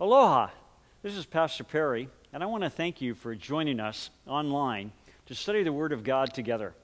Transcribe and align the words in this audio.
Aloha. 0.00 0.48
This 1.02 1.14
is 1.14 1.24
Pastor 1.24 1.62
Perry, 1.62 2.08
and 2.32 2.42
I 2.42 2.46
want 2.46 2.64
to 2.64 2.70
thank 2.70 3.00
you 3.00 3.14
for 3.14 3.36
joining 3.36 3.78
us 3.78 4.10
online 4.26 4.90
to 5.26 5.36
study 5.36 5.62
the 5.62 5.72
Word 5.72 5.92
of 5.92 6.02
God 6.02 6.34
together. 6.34 6.74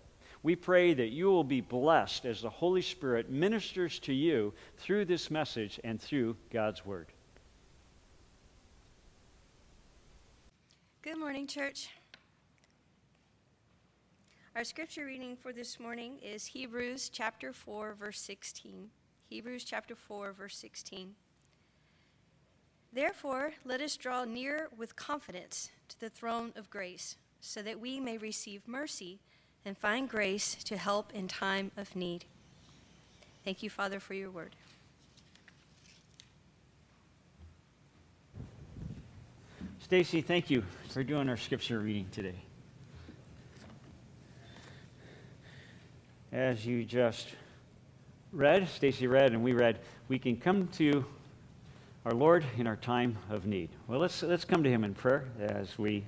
We 0.45 0.55
pray 0.55 0.95
that 0.95 1.09
you 1.09 1.27
will 1.27 1.43
be 1.43 1.61
blessed 1.61 2.25
as 2.25 2.41
the 2.41 2.49
Holy 2.49 2.83
Spirit 2.83 3.29
ministers 3.29 3.99
to 4.01 4.15
you 4.15 4.55
through 4.79 5.07
this 5.07 5.29
message 5.29 5.81
and 5.83 6.01
through 6.01 6.37
God's 6.53 6.87
Word. 6.87 7.09
Good 11.03 11.19
morning, 11.19 11.49
church. 11.49 11.89
Our 14.55 14.63
scripture 14.63 15.05
reading 15.05 15.35
for 15.35 15.53
this 15.53 15.81
morning 15.81 16.19
is 16.23 16.47
Hebrews 16.47 17.09
chapter 17.09 17.53
4, 17.53 17.97
verse 17.99 18.21
16. 18.21 18.91
Hebrews 19.29 19.65
chapter 19.65 19.97
4, 19.97 20.33
verse 20.33 20.57
16. 20.57 21.17
Therefore, 22.93 23.53
let 23.65 23.81
us 23.81 23.97
draw 23.97 24.25
near 24.25 24.69
with 24.77 24.97
confidence 24.97 25.71
to 25.89 26.01
the 26.01 26.11
throne 26.11 26.53
of 26.57 26.71
grace, 26.71 27.17
so 27.41 27.63
that 27.63 27.79
we 27.79 28.01
may 28.01 28.19
receive 28.19 28.67
mercy 28.67 29.21
and 29.65 29.79
find 29.79 30.09
grace 30.09 30.57
to 30.65 30.77
help 30.77 31.13
in 31.15 31.29
time 31.29 31.71
of 31.77 31.95
need. 31.95 32.25
Thank 33.45 33.63
you, 33.63 33.71
Father, 33.71 34.01
for 34.01 34.15
your 34.15 34.31
word. 34.31 34.57
Stacy, 39.79 40.21
thank 40.21 40.51
you 40.51 40.63
for 40.89 41.03
doing 41.03 41.29
our 41.29 41.37
scripture 41.37 41.81
reading 41.81 42.07
today. 42.11 42.43
As 46.33 46.65
you 46.65 46.85
just 46.85 47.29
read, 48.33 48.69
Stacy 48.69 49.07
read, 49.07 49.33
and 49.33 49.43
we 49.43 49.53
read, 49.53 49.79
we 50.09 50.19
can 50.19 50.37
come 50.37 50.69
to 50.79 51.05
our 52.05 52.13
Lord 52.13 52.45
in 52.57 52.67
our 52.67 52.77
time 52.77 53.19
of 53.29 53.47
need. 53.47 53.69
Well, 53.87 54.01
let's, 54.01 54.23
let's 54.23 54.45
come 54.45 54.63
to 54.63 54.71
Him 54.71 54.85
in 54.85 54.95
prayer 54.95 55.27
as 55.39 55.79
we 55.79 56.05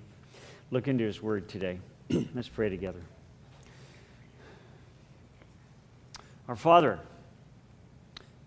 look 0.71 0.89
into 0.89 1.05
His 1.05 1.23
Word 1.23 1.49
today. 1.49 1.79
let's 2.35 2.49
pray 2.49 2.71
together. 2.71 3.01
Our 6.49 6.57
Father, 6.57 6.99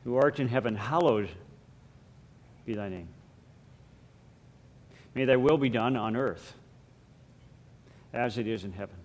who 0.03 0.15
art 0.15 0.39
in 0.39 0.47
heaven, 0.47 0.75
hallowed 0.75 1.29
be 2.65 2.73
thy 2.73 2.89
name. 2.89 3.07
May 5.13 5.25
thy 5.25 5.37
will 5.37 5.57
be 5.57 5.69
done 5.69 5.95
on 5.95 6.15
earth 6.15 6.53
as 8.13 8.37
it 8.37 8.47
is 8.47 8.63
in 8.63 8.73
heaven. 8.73 8.95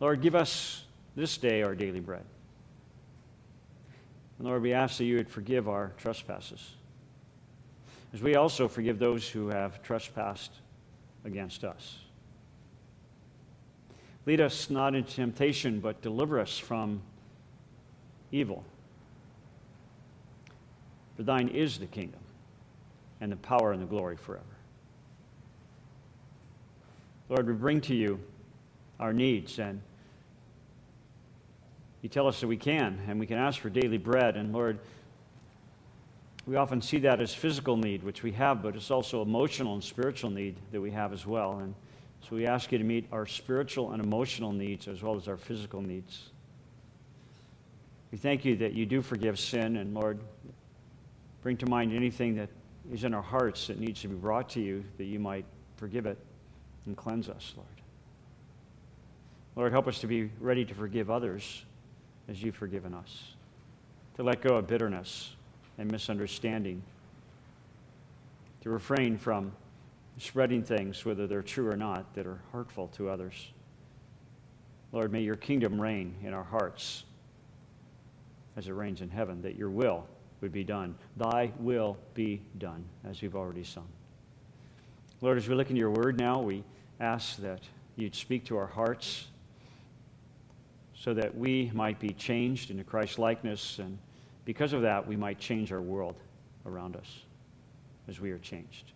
Lord, 0.00 0.22
give 0.22 0.34
us 0.34 0.84
this 1.16 1.36
day 1.36 1.62
our 1.62 1.74
daily 1.74 2.00
bread. 2.00 2.24
And 4.38 4.46
Lord, 4.46 4.62
we 4.62 4.72
ask 4.72 4.98
that 4.98 5.04
you 5.04 5.16
would 5.16 5.28
forgive 5.28 5.68
our 5.68 5.92
trespasses, 5.98 6.74
as 8.12 8.22
we 8.22 8.36
also 8.36 8.68
forgive 8.68 8.98
those 8.98 9.28
who 9.28 9.48
have 9.48 9.82
trespassed 9.82 10.52
against 11.24 11.64
us. 11.64 11.98
Lead 14.26 14.40
us 14.40 14.70
not 14.70 14.94
into 14.94 15.12
temptation, 15.14 15.80
but 15.80 16.00
deliver 16.02 16.38
us 16.38 16.58
from 16.58 17.00
evil. 18.30 18.64
For 21.16 21.22
thine 21.24 21.48
is 21.48 21.78
the 21.78 21.86
kingdom, 21.86 22.20
and 23.20 23.32
the 23.32 23.36
power 23.36 23.72
and 23.72 23.82
the 23.82 23.86
glory 23.86 24.16
forever. 24.16 24.44
Lord, 27.28 27.46
we 27.46 27.54
bring 27.54 27.80
to 27.82 27.94
you 27.94 28.20
our 29.00 29.12
needs 29.12 29.58
and 29.58 29.80
you 32.02 32.08
tell 32.08 32.28
us 32.28 32.40
that 32.40 32.46
we 32.46 32.56
can, 32.56 33.00
and 33.08 33.18
we 33.18 33.26
can 33.26 33.38
ask 33.38 33.60
for 33.60 33.70
daily 33.70 33.98
bread. 33.98 34.36
And 34.36 34.52
Lord, 34.52 34.78
we 36.46 36.56
often 36.56 36.80
see 36.80 36.98
that 37.00 37.20
as 37.20 37.34
physical 37.34 37.76
need, 37.76 38.02
which 38.02 38.22
we 38.22 38.32
have, 38.32 38.62
but 38.62 38.76
it's 38.76 38.90
also 38.90 39.20
emotional 39.20 39.74
and 39.74 39.82
spiritual 39.82 40.30
need 40.30 40.56
that 40.72 40.80
we 40.80 40.90
have 40.90 41.12
as 41.12 41.26
well. 41.26 41.58
And 41.58 41.74
so 42.22 42.36
we 42.36 42.46
ask 42.46 42.70
you 42.72 42.78
to 42.78 42.84
meet 42.84 43.06
our 43.12 43.26
spiritual 43.26 43.92
and 43.92 44.02
emotional 44.02 44.52
needs 44.52 44.88
as 44.88 45.02
well 45.02 45.16
as 45.16 45.28
our 45.28 45.36
physical 45.36 45.82
needs. 45.82 46.30
We 48.12 48.18
thank 48.18 48.44
you 48.44 48.56
that 48.56 48.72
you 48.72 48.86
do 48.86 49.02
forgive 49.02 49.38
sin, 49.38 49.76
and 49.76 49.92
Lord, 49.92 50.18
bring 51.42 51.56
to 51.58 51.66
mind 51.66 51.92
anything 51.92 52.36
that 52.36 52.48
is 52.92 53.04
in 53.04 53.12
our 53.12 53.22
hearts 53.22 53.66
that 53.66 53.78
needs 53.78 54.00
to 54.02 54.08
be 54.08 54.14
brought 54.14 54.48
to 54.50 54.60
you, 54.60 54.84
that 54.96 55.04
you 55.04 55.18
might 55.18 55.44
forgive 55.76 56.06
it 56.06 56.16
and 56.86 56.96
cleanse 56.96 57.28
us, 57.28 57.52
Lord. 57.56 57.68
Lord, 59.56 59.72
help 59.72 59.88
us 59.88 60.00
to 60.00 60.06
be 60.06 60.30
ready 60.40 60.64
to 60.64 60.74
forgive 60.74 61.10
others 61.10 61.64
as 62.28 62.42
you've 62.42 62.54
forgiven 62.54 62.94
us, 62.94 63.32
to 64.16 64.22
let 64.22 64.40
go 64.42 64.56
of 64.56 64.66
bitterness 64.66 65.34
and 65.78 65.90
misunderstanding, 65.90 66.82
to 68.60 68.70
refrain 68.70 69.16
from 69.16 69.52
spreading 70.18 70.62
things, 70.62 71.04
whether 71.04 71.26
they're 71.26 71.42
true 71.42 71.70
or 71.70 71.76
not, 71.76 72.12
that 72.14 72.26
are 72.26 72.40
hurtful 72.52 72.88
to 72.88 73.08
others. 73.08 73.52
Lord, 74.92 75.12
may 75.12 75.22
your 75.22 75.36
kingdom 75.36 75.80
reign 75.80 76.14
in 76.22 76.34
our 76.34 76.44
hearts 76.44 77.04
as 78.56 78.66
it 78.66 78.72
reigns 78.72 79.00
in 79.00 79.08
heaven, 79.08 79.40
that 79.42 79.54
your 79.54 79.70
will 79.70 80.04
would 80.40 80.52
be 80.52 80.64
done. 80.64 80.96
Thy 81.16 81.52
will 81.60 81.96
be 82.14 82.42
done, 82.58 82.84
as 83.08 83.22
we've 83.22 83.36
already 83.36 83.62
sung. 83.62 83.86
Lord, 85.20 85.38
as 85.38 85.48
we 85.48 85.54
look 85.54 85.70
into 85.70 85.78
your 85.78 85.90
word 85.90 86.18
now, 86.18 86.40
we 86.40 86.64
ask 86.98 87.36
that 87.36 87.60
you'd 87.96 88.14
speak 88.14 88.44
to 88.46 88.56
our 88.56 88.66
hearts 88.66 89.26
so 91.00 91.14
that 91.14 91.36
we 91.36 91.70
might 91.74 92.00
be 92.00 92.10
changed 92.10 92.70
into 92.70 92.84
Christ's 92.84 93.18
likeness, 93.18 93.78
and 93.78 93.98
because 94.44 94.72
of 94.72 94.82
that, 94.82 95.06
we 95.06 95.16
might 95.16 95.38
change 95.38 95.72
our 95.72 95.80
world 95.80 96.16
around 96.66 96.96
us 96.96 97.20
as 98.08 98.20
we 98.20 98.30
are 98.30 98.38
changed. 98.38 98.92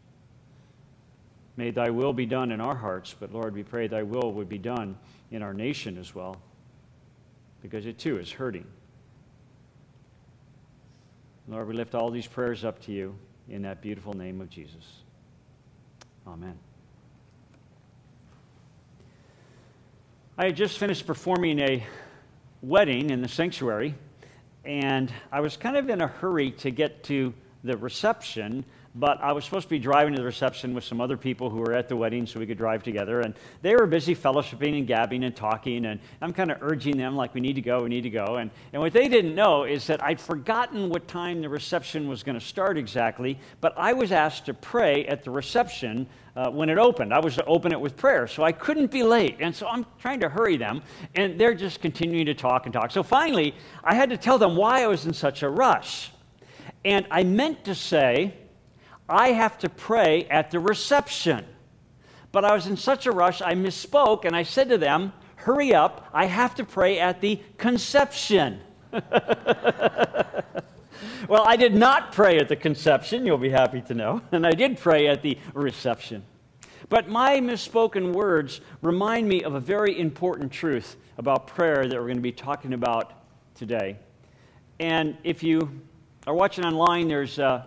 May 1.57 1.71
thy 1.71 1.91
will 1.91 2.13
be 2.13 2.27
done 2.27 2.51
in 2.51 2.61
our 2.61 2.75
hearts, 2.75 3.15
but 3.19 3.33
Lord, 3.33 3.55
we 3.55 3.63
pray 3.63 3.87
thy 3.87 4.03
will 4.03 4.33
would 4.33 4.49
be 4.49 4.59
done 4.59 4.99
in 5.31 5.43
our 5.43 5.55
nation 5.55 5.99
as 5.99 6.15
well, 6.15 6.37
because 7.61 7.87
it 7.87 7.99
too 7.99 8.19
is 8.19 8.33
hurting. 8.33 8.67
Lord, 11.49 11.69
we 11.69 11.75
lift 11.75 11.95
all 11.95 12.11
these 12.11 12.27
prayers 12.27 12.65
up 12.65 12.81
to 12.85 12.93
you 12.93 13.15
in 13.49 13.63
that 13.63 13.81
beautiful 13.81 14.15
name 14.15 14.41
of 14.41 14.49
Jesus. 14.49 15.03
Amen. 16.27 16.59
I 20.39 20.47
had 20.47 20.57
just 20.57 20.79
finished 20.79 21.07
performing 21.07 21.59
a 21.59 21.87
wedding 22.63 23.11
in 23.11 23.21
the 23.21 23.29
sanctuary, 23.29 23.95
and 24.65 25.13
I 25.31 25.41
was 25.41 25.59
kind 25.59 25.77
of 25.77 25.91
in 25.91 26.01
a 26.01 26.07
hurry 26.07 26.53
to 26.53 26.71
get 26.71 27.03
to 27.05 27.35
the 27.63 27.77
reception 27.77 28.65
but 28.95 29.23
I 29.23 29.33
was 29.33 29.45
supposed 29.45 29.65
to 29.65 29.71
be 29.71 29.79
driving 29.79 30.15
to 30.15 30.21
the 30.21 30.27
reception 30.27 30.75
with 30.75 30.85
some 30.85 31.01
other 31.01 31.17
people 31.17 31.49
who 31.49 31.59
were 31.59 31.73
at 31.73 31.89
the 31.89 31.97
wedding 31.97 32.27
so 32.27 32.39
we 32.39 32.47
could 32.47 32.59
drive 32.59 32.83
together. 32.83 33.21
And 33.21 33.35
they 33.63 33.75
were 33.75 33.87
busy 33.87 34.15
fellowshipping 34.15 34.77
and 34.77 34.87
gabbing 34.87 35.25
and 35.25 35.35
talking. 35.35 35.87
And 35.87 35.99
I'm 36.21 36.33
kind 36.33 36.51
of 36.51 36.59
urging 36.61 36.99
them, 36.99 37.17
like, 37.17 37.33
we 37.35 37.41
need 37.41 37.55
to 37.55 37.63
go, 37.63 37.83
we 37.83 37.89
need 37.89 38.03
to 38.03 38.11
go. 38.11 38.37
And, 38.37 38.51
and 38.73 38.83
what 38.83 38.93
they 38.93 39.09
didn't 39.09 39.35
know 39.35 39.65
is 39.65 39.87
that 39.87 40.03
I'd 40.05 40.21
forgotten 40.21 40.91
what 40.91 41.09
time 41.09 41.41
the 41.41 41.49
reception 41.49 42.07
was 42.07 42.23
going 42.23 42.39
to 42.39 42.45
start 42.45 42.77
exactly, 42.77 43.39
but 43.61 43.73
I 43.79 43.95
was 43.95 44.13
asked 44.13 44.47
to 44.47 44.55
pray 44.55 45.07
at 45.07 45.25
the 45.25 45.31
reception 45.31 46.07
uh, 46.35 46.51
when 46.51 46.69
it 46.69 46.79
opened. 46.79 47.13
I 47.13 47.21
was 47.21 47.37
to 47.37 47.45
open 47.45 47.73
it 47.73 47.81
with 47.81 47.97
prayer, 47.97 48.27
so 48.27 48.43
I 48.43 48.53
couldn't 48.53 48.91
be 48.91 49.03
late. 49.03 49.37
And 49.41 49.55
so 49.55 49.67
I'm 49.67 49.85
trying 49.99 50.21
to 50.21 50.29
hurry 50.29 50.57
them, 50.57 50.83
and 51.15 51.39
they're 51.39 51.55
just 51.55 51.81
continuing 51.81 52.27
to 52.27 52.35
talk 52.35 52.67
and 52.67 52.73
talk. 52.73 52.91
So 52.91 53.03
finally, 53.03 53.55
I 53.85 53.95
had 53.95 54.11
to 54.11 54.17
tell 54.17 54.39
them 54.39 54.57
why 54.57 54.83
I 54.83 54.87
was 54.87 55.07
in 55.07 55.13
such 55.13 55.43
a 55.43 55.49
rush. 55.49 56.11
And 56.85 57.07
I 57.11 57.23
meant 57.23 57.65
to 57.65 57.75
say, 57.75 58.35
I 59.09 59.33
have 59.33 59.59
to 59.59 59.69
pray 59.69 60.25
at 60.27 60.51
the 60.51 60.59
reception. 60.59 61.45
But 62.33 62.45
I 62.45 62.55
was 62.55 62.67
in 62.67 62.77
such 62.77 63.07
a 63.07 63.13
rush, 63.13 63.43
I 63.43 63.55
misspoke, 63.55 64.25
and 64.25 64.35
I 64.35 64.43
said 64.43 64.71
to 64.71 64.79
them, 64.79 65.13
Hurry 65.37 65.75
up, 65.75 66.09
I 66.15 66.27
have 66.27 66.55
to 66.55 66.65
pray 66.65 66.99
at 67.01 67.21
the 67.21 67.41
conception. 67.59 68.61
well, 71.29 71.45
I 71.47 71.57
did 71.57 71.75
not 71.75 72.13
pray 72.13 72.39
at 72.39 72.49
the 72.49 72.57
conception, 72.57 73.27
you'll 73.27 73.39
be 73.39 73.51
happy 73.51 73.81
to 73.83 73.95
know, 73.95 74.23
and 74.33 74.47
I 74.47 74.53
did 74.53 74.79
pray 74.79 75.09
at 75.09 75.23
the 75.23 75.39
reception. 75.55 76.25
But 76.89 77.09
my 77.09 77.39
misspoken 77.39 78.13
words 78.13 78.61
remind 78.83 79.29
me 79.29 79.43
of 79.45 79.55
a 79.55 79.61
very 79.61 79.99
important 79.99 80.53
truth 80.53 80.97
about 81.17 81.47
prayer 81.47 81.87
that 81.87 81.97
we're 81.97 82.07
going 82.07 82.17
to 82.17 82.23
be 82.23 82.33
talking 82.33 82.75
about 82.75 83.13
today. 83.55 83.97
And 84.79 85.17
if 85.25 85.43
you 85.43 85.81
are 86.27 86.35
watching 86.35 86.65
online, 86.65 87.09
there's 87.09 87.39
uh, 87.39 87.65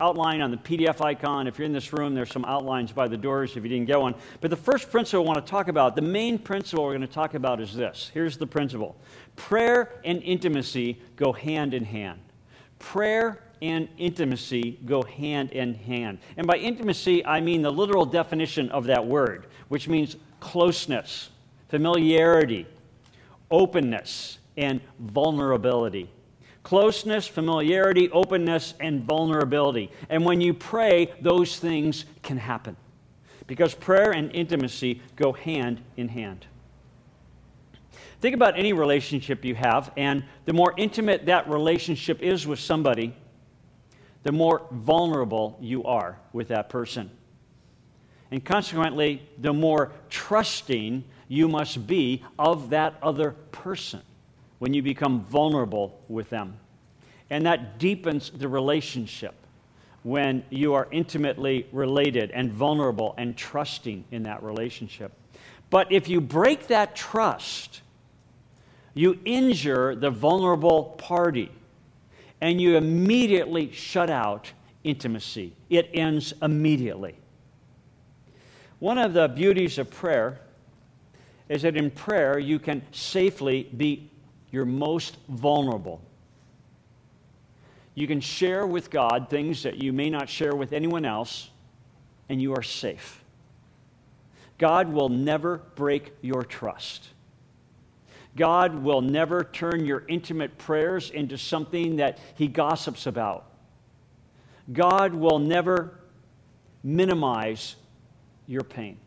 outline 0.00 0.40
on 0.40 0.50
the 0.50 0.56
PDF 0.56 1.00
icon. 1.00 1.46
If 1.46 1.58
you're 1.58 1.66
in 1.66 1.72
this 1.72 1.92
room, 1.92 2.14
there's 2.14 2.32
some 2.32 2.44
outlines 2.44 2.92
by 2.92 3.08
the 3.08 3.16
doors 3.16 3.56
if 3.56 3.62
you 3.62 3.68
didn't 3.68 3.86
get 3.86 4.00
one. 4.00 4.14
But 4.40 4.50
the 4.50 4.56
first 4.56 4.90
principle 4.90 5.24
I 5.24 5.26
want 5.26 5.44
to 5.44 5.50
talk 5.50 5.68
about, 5.68 5.96
the 5.96 6.02
main 6.02 6.38
principle 6.38 6.84
we're 6.84 6.90
going 6.90 7.00
to 7.02 7.06
talk 7.06 7.34
about 7.34 7.60
is 7.60 7.74
this. 7.74 8.10
Here's 8.12 8.36
the 8.36 8.46
principle 8.46 8.96
prayer 9.36 10.00
and 10.04 10.22
intimacy 10.22 11.00
go 11.16 11.32
hand 11.32 11.74
in 11.74 11.84
hand. 11.84 12.20
Prayer 12.78 13.42
and 13.62 13.88
intimacy 13.96 14.78
go 14.84 15.02
hand 15.02 15.52
in 15.52 15.74
hand. 15.74 16.18
And 16.36 16.46
by 16.46 16.56
intimacy, 16.56 17.24
I 17.24 17.40
mean 17.40 17.62
the 17.62 17.70
literal 17.72 18.04
definition 18.04 18.68
of 18.70 18.84
that 18.84 19.06
word, 19.06 19.46
which 19.68 19.88
means 19.88 20.16
closeness, 20.40 21.30
familiarity, 21.68 22.66
openness, 23.50 24.38
and 24.56 24.80
vulnerability. 25.00 26.08
closeness, 26.62 27.26
familiarity, 27.26 28.10
openness, 28.10 28.72
and 28.80 29.04
vulnerability. 29.04 29.90
And 30.08 30.24
when 30.24 30.40
you 30.40 30.54
pray, 30.54 31.12
those 31.20 31.58
things 31.58 32.06
can 32.22 32.38
happen 32.38 32.74
because 33.46 33.74
prayer 33.74 34.12
and 34.12 34.34
intimacy 34.34 35.02
go 35.14 35.32
hand 35.32 35.82
in 35.98 36.08
hand. 36.08 36.46
Think 38.24 38.34
about 38.34 38.58
any 38.58 38.72
relationship 38.72 39.44
you 39.44 39.54
have, 39.54 39.92
and 39.98 40.24
the 40.46 40.54
more 40.54 40.72
intimate 40.78 41.26
that 41.26 41.46
relationship 41.46 42.22
is 42.22 42.46
with 42.46 42.58
somebody, 42.58 43.14
the 44.22 44.32
more 44.32 44.62
vulnerable 44.70 45.58
you 45.60 45.84
are 45.84 46.18
with 46.32 46.48
that 46.48 46.70
person. 46.70 47.10
And 48.30 48.42
consequently, 48.42 49.20
the 49.36 49.52
more 49.52 49.92
trusting 50.08 51.04
you 51.28 51.48
must 51.48 51.86
be 51.86 52.24
of 52.38 52.70
that 52.70 52.94
other 53.02 53.32
person 53.52 54.00
when 54.58 54.72
you 54.72 54.80
become 54.80 55.20
vulnerable 55.26 56.00
with 56.08 56.30
them. 56.30 56.56
And 57.28 57.44
that 57.44 57.78
deepens 57.78 58.30
the 58.30 58.48
relationship 58.48 59.34
when 60.02 60.44
you 60.48 60.72
are 60.72 60.88
intimately 60.90 61.66
related 61.72 62.30
and 62.30 62.50
vulnerable 62.50 63.14
and 63.18 63.36
trusting 63.36 64.02
in 64.10 64.22
that 64.22 64.42
relationship. 64.42 65.12
But 65.68 65.92
if 65.92 66.08
you 66.08 66.22
break 66.22 66.68
that 66.68 66.96
trust, 66.96 67.82
you 68.94 69.18
injure 69.24 69.94
the 69.94 70.10
vulnerable 70.10 70.84
party 70.98 71.50
and 72.40 72.60
you 72.60 72.76
immediately 72.76 73.72
shut 73.72 74.10
out 74.10 74.52
intimacy. 74.84 75.54
It 75.68 75.90
ends 75.92 76.32
immediately. 76.42 77.16
One 78.78 78.98
of 78.98 79.12
the 79.12 79.28
beauties 79.28 79.78
of 79.78 79.90
prayer 79.90 80.40
is 81.48 81.62
that 81.62 81.76
in 81.76 81.90
prayer 81.90 82.38
you 82.38 82.58
can 82.58 82.82
safely 82.92 83.64
be 83.76 84.10
your 84.50 84.64
most 84.64 85.16
vulnerable. 85.28 86.00
You 87.94 88.06
can 88.06 88.20
share 88.20 88.66
with 88.66 88.90
God 88.90 89.28
things 89.30 89.62
that 89.62 89.82
you 89.82 89.92
may 89.92 90.10
not 90.10 90.28
share 90.28 90.54
with 90.54 90.72
anyone 90.72 91.04
else, 91.04 91.50
and 92.28 92.42
you 92.42 92.54
are 92.54 92.62
safe. 92.62 93.22
God 94.58 94.92
will 94.92 95.08
never 95.08 95.58
break 95.76 96.12
your 96.20 96.42
trust. 96.42 97.08
God 98.36 98.82
will 98.82 99.00
never 99.00 99.44
turn 99.44 99.86
your 99.86 100.04
intimate 100.08 100.58
prayers 100.58 101.10
into 101.10 101.38
something 101.38 101.96
that 101.96 102.18
he 102.34 102.48
gossips 102.48 103.06
about. 103.06 103.46
God 104.72 105.14
will 105.14 105.38
never 105.38 106.00
minimize 106.82 107.76
your 108.46 108.62
pain. 108.62 108.98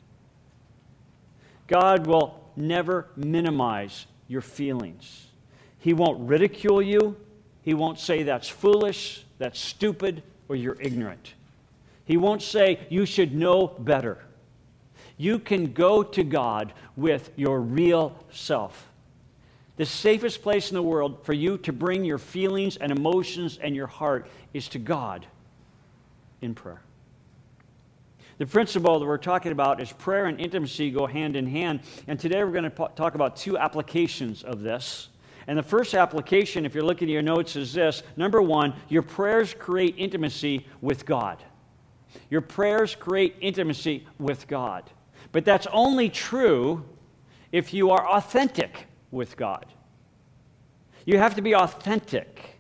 God 1.68 2.08
will 2.08 2.40
never 2.56 3.08
minimize 3.16 4.06
your 4.28 4.42
feelings. 4.42 5.28
He 5.80 5.94
won't 5.94 6.28
ridicule 6.28 6.82
you. 6.82 7.18
He 7.62 7.74
won't 7.74 8.00
say 8.00 8.24
that's 8.24 8.48
foolish, 8.48 9.26
that's 9.38 9.60
stupid, 9.60 10.24
or 10.48 10.56
you're 10.56 10.78
ignorant. 10.80 11.34
He 12.06 12.16
won't 12.16 12.42
say 12.42 12.80
you 12.90 13.06
should 13.06 13.36
know 13.36 13.68
better. 13.68 14.24
You 15.18 15.40
can 15.40 15.74
go 15.74 16.04
to 16.04 16.24
God 16.24 16.72
with 16.96 17.32
your 17.36 17.60
real 17.60 18.18
self. 18.32 18.87
The 19.78 19.86
safest 19.86 20.42
place 20.42 20.72
in 20.72 20.76
the 20.76 20.82
world 20.82 21.24
for 21.24 21.34
you 21.34 21.58
to 21.60 21.72
bring 21.72 22.04
your 22.04 22.18
feelings 22.18 22.78
and 22.78 22.92
emotions 22.92 23.60
and 23.62 23.76
your 23.76 23.88
heart 23.88 24.28
is 24.54 24.68
to 24.70 24.80
God 24.80 25.26
in 26.42 26.56
prayer. 26.56 26.82
The 28.40 28.46
principle 28.46 29.00
that 29.00 29.06
we're 29.06 29.18
talking 29.18 29.52
about 29.52 29.80
is 29.80 29.92
prayer 29.92 30.26
and 30.26 30.40
intimacy 30.40 30.92
go 30.92 31.06
hand 31.08 31.36
in 31.36 31.48
hand. 31.48 31.82
And 32.08 32.20
today 32.20 32.44
we're 32.44 32.52
going 32.52 32.70
to 32.70 32.90
talk 32.96 33.16
about 33.16 33.36
two 33.36 33.58
applications 33.58 34.44
of 34.44 34.62
this. 34.62 35.10
And 35.48 35.58
the 35.58 35.64
first 35.64 35.94
application, 35.94 36.66
if 36.66 36.76
you're 36.76 36.84
looking 36.84 37.08
at 37.08 37.14
your 37.14 37.22
notes, 37.22 37.56
is 37.56 37.74
this 37.74 38.04
number 38.16 38.42
one, 38.42 38.74
your 38.90 39.02
prayers 39.02 39.56
create 39.58 39.96
intimacy 39.98 40.68
with 40.82 41.06
God. 41.06 41.42
Your 42.30 42.42
prayers 42.42 42.96
create 42.96 43.36
intimacy 43.42 44.06
with 44.20 44.48
God. 44.48 44.90
But 45.32 45.46
that's 45.46 45.68
only 45.68 46.10
true 46.10 46.84
if 47.52 47.74
you 47.74 47.92
are 47.92 48.08
authentic 48.08 48.88
with 49.12 49.38
God. 49.38 49.66
You 51.06 51.18
have 51.18 51.36
to 51.36 51.42
be 51.42 51.56
authentic. 51.56 52.58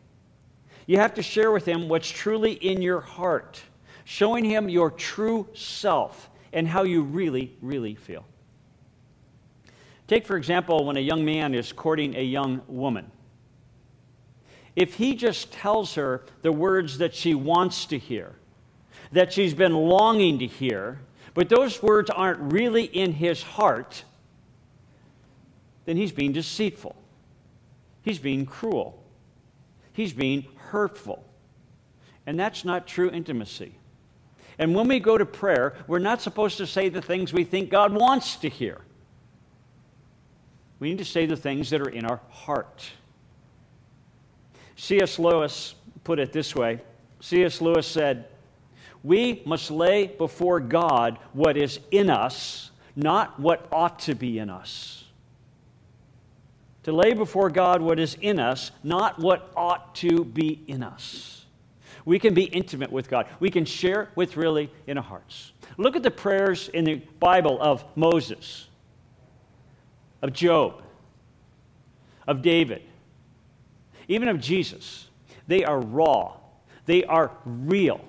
You 0.85 0.97
have 0.97 1.13
to 1.15 1.21
share 1.21 1.51
with 1.51 1.65
Him 1.65 1.89
what's 1.89 2.09
truly 2.09 2.53
in 2.53 2.81
your 2.81 3.01
heart, 3.01 3.61
showing 4.05 4.45
Him 4.45 4.69
your 4.69 4.89
true 4.89 5.47
self 5.53 6.29
and 6.53 6.67
how 6.67 6.83
you 6.83 7.03
really, 7.03 7.55
really 7.61 7.95
feel. 7.95 8.25
Take, 10.07 10.25
for 10.25 10.37
example, 10.37 10.85
when 10.85 10.95
a 10.95 11.01
young 11.01 11.25
man 11.25 11.53
is 11.53 11.73
courting 11.73 12.15
a 12.15 12.23
young 12.23 12.61
woman. 12.67 13.11
If 14.75 14.93
he 14.93 15.15
just 15.15 15.51
tells 15.51 15.95
her 15.95 16.23
the 16.43 16.51
words 16.51 16.99
that 16.99 17.13
she 17.13 17.33
wants 17.33 17.85
to 17.87 17.97
hear, 17.97 18.35
that 19.11 19.33
she's 19.33 19.53
been 19.53 19.73
longing 19.73 20.39
to 20.39 20.47
hear, 20.47 21.01
but 21.33 21.49
those 21.49 21.81
words 21.81 22.09
aren't 22.09 22.53
really 22.53 22.83
in 22.83 23.13
his 23.13 23.41
heart, 23.43 24.03
then 25.87 25.95
he's 25.95 26.11
being 26.11 26.33
deceitful. 26.33 26.95
He's 28.03 28.19
being 28.19 28.45
cruel. 28.45 29.01
He's 29.93 30.11
being 30.11 30.45
hurtful. 30.57 31.25
And 32.25 32.37
that's 32.37 32.65
not 32.65 32.87
true 32.87 33.09
intimacy. 33.09 33.73
And 34.59 34.75
when 34.75 34.89
we 34.89 34.99
go 34.99 35.17
to 35.17 35.25
prayer, 35.25 35.75
we're 35.87 35.99
not 35.99 36.21
supposed 36.21 36.57
to 36.57 36.67
say 36.67 36.89
the 36.89 37.01
things 37.01 37.31
we 37.31 37.45
think 37.45 37.69
God 37.69 37.93
wants 37.93 38.35
to 38.37 38.49
hear. 38.49 38.81
We 40.79 40.89
need 40.89 40.97
to 40.97 41.05
say 41.05 41.25
the 41.25 41.37
things 41.37 41.69
that 41.69 41.79
are 41.79 41.89
in 41.89 42.05
our 42.05 42.19
heart. 42.29 42.91
C.S. 44.75 45.17
Lewis 45.17 45.73
put 46.03 46.19
it 46.19 46.33
this 46.33 46.53
way 46.53 46.81
C.S. 47.21 47.61
Lewis 47.61 47.87
said, 47.87 48.27
We 49.03 49.41
must 49.45 49.71
lay 49.71 50.07
before 50.07 50.59
God 50.59 51.17
what 51.31 51.55
is 51.55 51.79
in 51.91 52.09
us, 52.09 52.71
not 52.93 53.39
what 53.39 53.67
ought 53.71 53.99
to 53.99 54.15
be 54.15 54.37
in 54.37 54.49
us. 54.49 54.96
To 56.87 56.93
lay 56.93 57.11
before 57.11 57.49
God 57.49 57.81
what 57.81 57.99
is 57.99 58.15
in 58.21 58.39
us, 58.39 58.71
not 58.81 59.19
what 59.19 59.51
ought 59.57 59.93
to 59.95 60.23
be 60.23 60.63
in 60.67 60.81
us. 60.81 61.45
We 62.05 62.17
can 62.17 62.33
be 62.33 62.43
intimate 62.43 62.89
with 62.89 63.09
God. 63.09 63.27
We 63.41 63.49
can 63.49 63.65
share 63.65 64.07
with 64.15 64.37
really 64.37 64.71
in 64.87 64.97
our 64.97 65.03
hearts. 65.03 65.51
Look 65.75 65.97
at 65.97 66.03
the 66.03 66.09
prayers 66.09 66.69
in 66.69 66.85
the 66.85 66.95
Bible 67.19 67.61
of 67.61 67.83
Moses 67.97 68.69
of 70.21 70.31
Job, 70.31 70.81
of 72.25 72.41
David, 72.41 72.83
even 74.07 74.29
of 74.29 74.39
Jesus. 74.39 75.09
They 75.45 75.65
are 75.65 75.81
raw, 75.81 76.37
they 76.85 77.03
are 77.03 77.31
real, 77.43 77.99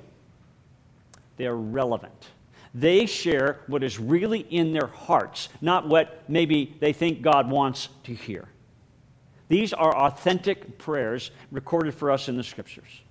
they 1.37 1.49
are 1.49 1.57
relevant. 1.57 2.29
They 2.75 3.07
share 3.07 3.59
what 3.67 3.83
is 3.83 3.99
really 3.99 4.39
in 4.39 4.73
their 4.73 4.87
hearts, 4.87 5.49
not 5.61 5.89
what 5.89 6.23
maybe 6.29 6.77
they 6.79 6.93
think 6.93 7.23
God 7.23 7.51
wants 7.51 7.89
to 8.05 8.15
hear. 8.15 8.47
These 9.49 9.73
are 9.73 9.97
authentic 9.97 10.79
prayers 10.79 11.31
recorded 11.51 11.95
for 11.95 12.11
us 12.11 12.29
in 12.29 12.37
the 12.37 12.45
scriptures. 12.45 13.03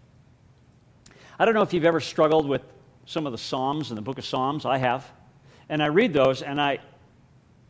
I 1.40 1.46
don't 1.46 1.54
know 1.54 1.62
if 1.62 1.74
you've 1.74 1.86
ever 1.86 2.00
struggled 2.00 2.48
with 2.48 2.62
some 3.06 3.26
of 3.26 3.32
the 3.32 3.38
Psalms 3.38 3.90
in 3.90 3.96
the 3.96 4.02
book 4.02 4.18
of 4.18 4.26
Psalms. 4.26 4.66
I 4.66 4.78
have. 4.78 5.10
And 5.70 5.82
I 5.82 5.88
read 5.88 6.14
those 6.14 6.42
and 6.42 6.62
I, 6.62 6.80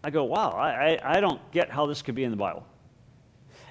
I 0.04 0.10
go, 0.10 0.24
wow, 0.26 0.52
I, 0.52 1.00
I 1.04 1.20
don't 1.20 1.40
get 1.52 1.70
how 1.70 1.86
this 1.86 2.02
could 2.02 2.16
be 2.16 2.24
in 2.24 2.32
the 2.32 2.38
Bible. 2.38 2.66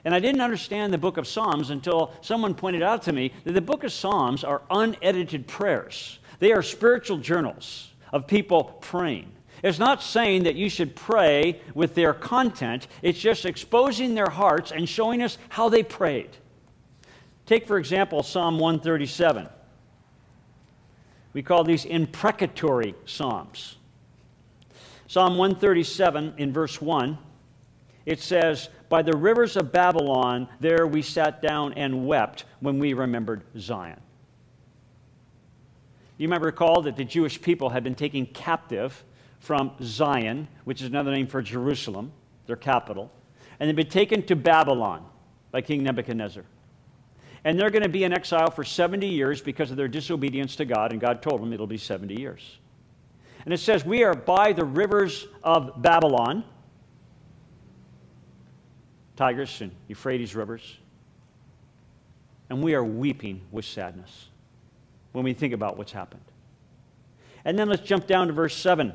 And 0.05 0.15
I 0.15 0.21
didn't 0.21 0.41
understand 0.41 0.93
the 0.93 0.99
book 0.99 1.17
of 1.17 1.26
Psalms 1.26 1.71
until 1.71 2.12
someone 2.21 2.55
pointed 2.55 2.83
out 2.83 3.03
to 3.03 3.12
me 3.12 3.33
that 3.45 3.53
the 3.53 3.61
book 3.61 3.85
of 3.85 3.93
Psalms 3.93 4.45
are 4.45 4.62
unedited 4.71 5.47
prayers. 5.47 6.21
They 6.38 6.53
are 6.53 6.62
spiritual 6.62 7.19
journals 7.19 7.93
of 8.12 8.26
people 8.26 8.65
praying. 8.81 9.33
It's 9.62 9.78
not 9.78 10.02
saying 10.02 10.44
that 10.44 10.54
you 10.54 10.68
should 10.68 10.94
pray 10.94 11.60
with 11.75 11.94
their 11.94 12.12
content, 12.12 12.88
it's 13.02 13.18
just 13.18 13.46
exposing 13.46 14.14
their 14.14 14.30
hearts 14.30 14.70
and 14.70 14.88
showing 14.88 15.22
us 15.22 15.38
how 15.48 15.68
they 15.68 15.82
prayed. 15.82 16.30
Take, 17.46 17.66
for 17.66 17.78
example, 17.78 18.22
Psalm 18.22 18.58
137. 18.58 19.48
We 21.32 21.42
call 21.42 21.64
these 21.64 21.84
imprecatory 21.84 22.94
Psalms. 23.04 23.76
Psalm 25.06 25.36
137 25.36 26.34
in 26.38 26.52
verse 26.52 26.80
1, 26.80 27.16
it 28.06 28.20
says, 28.20 28.68
By 28.88 29.02
the 29.02 29.16
rivers 29.16 29.56
of 29.56 29.70
Babylon, 29.70 30.48
there 30.60 30.86
we 30.86 31.02
sat 31.02 31.40
down 31.40 31.75
and 31.75 32.06
wept 32.06 32.44
when 32.60 32.78
we 32.78 32.92
remembered 32.92 33.42
Zion. 33.58 34.00
You 36.18 36.28
might 36.28 36.40
recall 36.40 36.82
that 36.82 36.96
the 36.96 37.04
Jewish 37.04 37.40
people 37.40 37.70
had 37.70 37.84
been 37.84 37.94
taken 37.94 38.26
captive 38.26 39.04
from 39.47 39.71
Zion, 39.81 40.49
which 40.65 40.83
is 40.83 40.88
another 40.88 41.12
name 41.12 41.29
for 41.29 41.41
Jerusalem, 41.41 42.11
their 42.49 42.57
capital, 42.57 43.12
and 43.61 43.69
they've 43.69 43.76
been 43.76 43.88
taken 43.88 44.26
to 44.26 44.35
Babylon 44.35 45.07
by 45.53 45.61
King 45.61 45.85
Nebuchadnezzar. 45.85 46.43
And 47.45 47.57
they're 47.57 47.71
going 47.71 47.85
to 47.85 47.88
be 47.88 48.03
in 48.03 48.12
exile 48.12 48.50
for 48.50 48.65
70 48.65 49.07
years 49.07 49.41
because 49.41 49.71
of 49.71 49.76
their 49.76 49.87
disobedience 49.87 50.57
to 50.57 50.65
God, 50.65 50.91
and 50.91 51.00
God 51.00 51.23
told 51.23 51.41
them 51.41 51.53
it'll 51.53 51.69
be 51.69 51.79
70 51.79 52.21
years. 52.21 52.59
And 53.45 53.55
it 53.55 53.59
says, 53.59 53.85
We 53.85 54.03
are 54.03 54.15
by 54.15 54.53
the 54.53 54.65
rivers 54.65 55.29
of 55.45 55.81
Babylon, 55.81 56.43
Tigris 59.15 59.61
and 59.61 59.71
Euphrates 59.87 60.35
rivers. 60.35 60.76
and 62.50 62.61
we 62.61 62.75
are 62.75 62.85
weeping 62.85 63.43
with 63.53 63.65
sadness 63.65 64.29
when 65.12 65.25
we 65.25 65.35
think 65.35 65.55
about 65.55 65.76
what's 65.79 65.93
happened. 65.93 66.25
And 67.45 67.57
then 67.57 67.69
let's 67.69 67.83
jump 67.83 68.09
down 68.09 68.26
to 68.26 68.33
verse 68.33 68.57
7. 68.57 68.93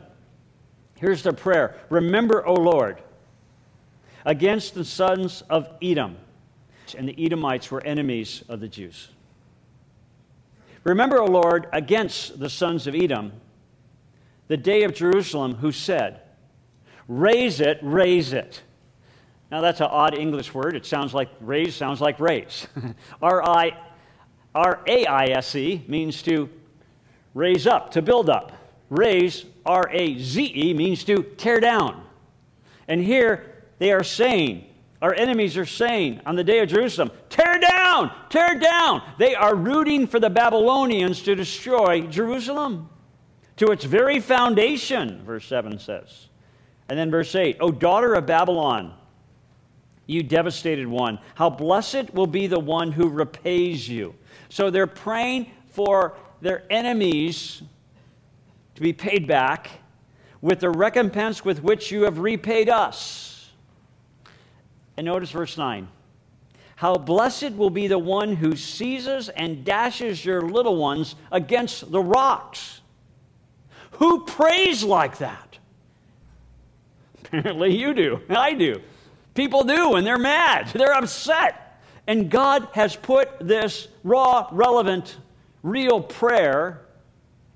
Here's 1.01 1.23
the 1.23 1.33
prayer 1.33 1.75
Remember, 1.89 2.45
O 2.45 2.53
Lord, 2.53 3.01
against 4.23 4.75
the 4.75 4.85
sons 4.85 5.43
of 5.49 5.67
Edom. 5.81 6.15
And 6.95 7.09
the 7.09 7.25
Edomites 7.25 7.71
were 7.71 7.81
enemies 7.83 8.43
of 8.49 8.59
the 8.59 8.67
Jews. 8.67 9.09
Remember, 10.83 11.19
O 11.19 11.25
Lord, 11.25 11.67
against 11.73 12.39
the 12.39 12.49
sons 12.49 12.85
of 12.85 12.93
Edom, 12.93 13.31
the 14.47 14.57
day 14.57 14.83
of 14.83 14.93
Jerusalem, 14.93 15.55
who 15.55 15.71
said, 15.71 16.19
Raze 17.07 17.61
it, 17.61 17.79
raze 17.81 18.33
it. 18.33 18.61
Now 19.49 19.61
that's 19.61 19.79
an 19.79 19.87
odd 19.89 20.17
English 20.17 20.53
word. 20.53 20.75
It 20.75 20.85
sounds 20.85 21.13
like 21.13 21.29
raise, 21.39 21.75
sounds 21.75 21.99
like 21.99 22.19
raise. 22.19 22.67
R 23.21 23.41
I 23.43 23.75
R 24.53 24.81
A 24.85 25.05
I 25.05 25.25
S 25.27 25.55
E 25.55 25.83
means 25.87 26.21
to 26.23 26.49
raise 27.33 27.65
up, 27.65 27.91
to 27.91 28.01
build 28.01 28.29
up. 28.29 28.51
Raze, 28.91 29.45
R 29.65 29.89
A 29.91 30.19
Z 30.19 30.51
E, 30.53 30.73
means 30.75 31.03
to 31.05 31.23
tear 31.37 31.59
down. 31.59 32.05
And 32.87 33.01
here 33.01 33.63
they 33.79 33.91
are 33.91 34.03
saying, 34.03 34.65
our 35.01 35.15
enemies 35.15 35.57
are 35.57 35.65
saying 35.65 36.21
on 36.25 36.35
the 36.35 36.43
day 36.43 36.59
of 36.59 36.69
Jerusalem, 36.69 37.09
tear 37.29 37.57
down, 37.57 38.11
tear 38.29 38.59
down. 38.59 39.01
They 39.17 39.33
are 39.33 39.55
rooting 39.55 40.05
for 40.05 40.19
the 40.19 40.29
Babylonians 40.29 41.23
to 41.23 41.33
destroy 41.33 42.01
Jerusalem 42.01 42.89
to 43.55 43.67
its 43.67 43.85
very 43.85 44.19
foundation, 44.19 45.23
verse 45.25 45.45
7 45.45 45.79
says. 45.79 46.27
And 46.89 46.99
then 46.99 47.09
verse 47.09 47.33
8, 47.33 47.57
O 47.61 47.71
daughter 47.71 48.13
of 48.13 48.25
Babylon, 48.25 48.93
you 50.05 50.21
devastated 50.21 50.87
one, 50.87 51.17
how 51.35 51.49
blessed 51.49 52.13
will 52.13 52.27
be 52.27 52.47
the 52.47 52.59
one 52.59 52.91
who 52.91 53.07
repays 53.07 53.87
you. 53.87 54.13
So 54.49 54.69
they're 54.69 54.85
praying 54.85 55.49
for 55.69 56.17
their 56.41 56.63
enemies 56.69 57.63
to 58.75 58.81
be 58.81 58.93
paid 58.93 59.27
back 59.27 59.69
with 60.41 60.59
the 60.59 60.69
recompense 60.69 61.45
with 61.45 61.61
which 61.63 61.91
you 61.91 62.03
have 62.03 62.19
repaid 62.19 62.69
us. 62.69 63.51
And 64.97 65.05
notice 65.05 65.31
verse 65.31 65.57
9. 65.57 65.87
How 66.75 66.95
blessed 66.95 67.51
will 67.51 67.69
be 67.69 67.87
the 67.87 67.99
one 67.99 68.35
who 68.35 68.55
seizes 68.55 69.29
and 69.29 69.63
dashes 69.63 70.25
your 70.25 70.41
little 70.41 70.77
ones 70.77 71.15
against 71.31 71.91
the 71.91 72.01
rocks. 72.01 72.81
Who 73.91 74.25
prays 74.25 74.83
like 74.83 75.19
that? 75.19 75.59
Apparently, 77.23 77.77
you 77.77 77.93
do. 77.93 78.21
I 78.29 78.55
do. 78.55 78.81
People 79.35 79.63
do, 79.63 79.93
and 79.93 80.05
they're 80.05 80.17
mad. 80.17 80.69
They're 80.69 80.95
upset. 80.95 81.79
And 82.07 82.31
God 82.31 82.67
has 82.73 82.95
put 82.95 83.29
this 83.39 83.87
raw, 84.03 84.49
relevant, 84.51 85.17
real 85.61 86.01
prayer 86.01 86.81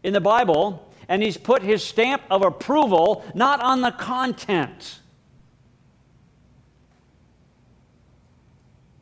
in 0.04 0.14
the 0.14 0.22
Bible, 0.22 0.85
and 1.08 1.22
He's 1.22 1.38
put 1.38 1.62
His 1.62 1.84
stamp 1.84 2.22
of 2.30 2.42
approval 2.42 3.24
not 3.34 3.62
on 3.62 3.82
the 3.82 3.92
content, 3.92 5.00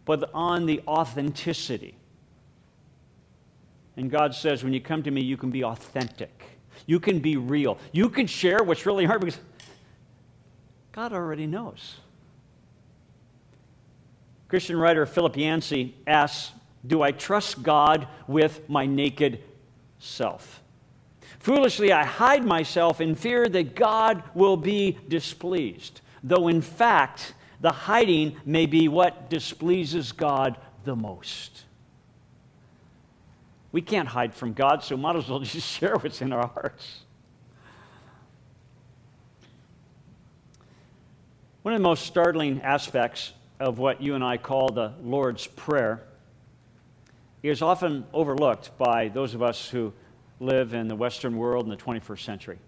but 0.05 0.29
on 0.33 0.65
the 0.65 0.81
authenticity. 0.87 1.95
And 3.95 4.09
God 4.09 4.33
says, 4.33 4.63
when 4.63 4.73
you 4.73 4.81
come 4.81 5.03
to 5.03 5.11
me, 5.11 5.21
you 5.21 5.37
can 5.37 5.51
be 5.51 5.63
authentic. 5.63 6.43
You 6.87 6.99
can 6.99 7.19
be 7.19 7.37
real. 7.37 7.77
You 7.91 8.09
can 8.09 8.27
share 8.27 8.63
what's 8.63 8.85
really 8.85 9.05
hard 9.05 9.21
because 9.21 9.39
God 10.91 11.13
already 11.13 11.47
knows. 11.47 11.97
Christian 14.47 14.77
writer 14.77 15.05
Philip 15.05 15.37
Yancey 15.37 15.95
asks, 16.05 16.51
Do 16.85 17.01
I 17.01 17.11
trust 17.11 17.63
God 17.63 18.07
with 18.27 18.67
my 18.69 18.85
naked 18.85 19.43
self? 19.99 20.62
Foolishly, 21.43 21.91
I 21.91 22.05
hide 22.05 22.45
myself 22.45 23.01
in 23.01 23.15
fear 23.15 23.49
that 23.49 23.75
God 23.75 24.23
will 24.33 24.55
be 24.55 24.97
displeased, 25.09 25.99
though 26.23 26.47
in 26.47 26.61
fact, 26.61 27.33
the 27.59 27.69
hiding 27.69 28.37
may 28.45 28.65
be 28.65 28.87
what 28.87 29.29
displeases 29.29 30.13
God 30.13 30.55
the 30.85 30.95
most. 30.95 31.65
We 33.73 33.81
can't 33.81 34.07
hide 34.07 34.33
from 34.33 34.53
God, 34.53 34.85
so 34.85 34.95
might 34.95 35.17
as 35.17 35.27
well 35.27 35.39
just 35.41 35.67
share 35.67 35.97
what's 35.97 36.21
in 36.21 36.31
our 36.31 36.47
hearts. 36.47 37.01
One 41.63 41.73
of 41.73 41.79
the 41.81 41.83
most 41.83 42.05
startling 42.05 42.61
aspects 42.61 43.33
of 43.59 43.79
what 43.79 44.01
you 44.01 44.15
and 44.15 44.23
I 44.23 44.37
call 44.37 44.69
the 44.69 44.93
Lord's 45.03 45.45
Prayer 45.45 46.03
is 47.41 47.61
often 47.61 48.05
overlooked 48.13 48.77
by 48.77 49.09
those 49.09 49.33
of 49.33 49.43
us 49.43 49.67
who 49.67 49.91
live 50.39 50.73
in 50.73 50.87
the 50.87 50.95
Western 50.95 51.37
world 51.37 51.65
in 51.65 51.69
the 51.69 51.77
21st 51.77 52.19
century. 52.19 52.59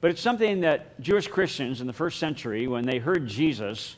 But 0.00 0.10
it's 0.10 0.20
something 0.20 0.60
that 0.60 1.00
Jewish 1.00 1.26
Christians 1.26 1.80
in 1.80 1.86
the 1.86 1.92
first 1.92 2.18
century, 2.18 2.68
when 2.68 2.84
they 2.84 2.98
heard 2.98 3.26
Jesus 3.26 3.96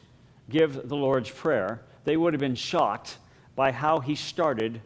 give 0.48 0.88
the 0.88 0.96
Lord's 0.96 1.30
Prayer, 1.30 1.82
they 2.04 2.16
would 2.16 2.32
have 2.32 2.40
been 2.40 2.54
shocked 2.54 3.18
by 3.54 3.70
how 3.72 4.00
he 4.00 4.14
started 4.14 4.80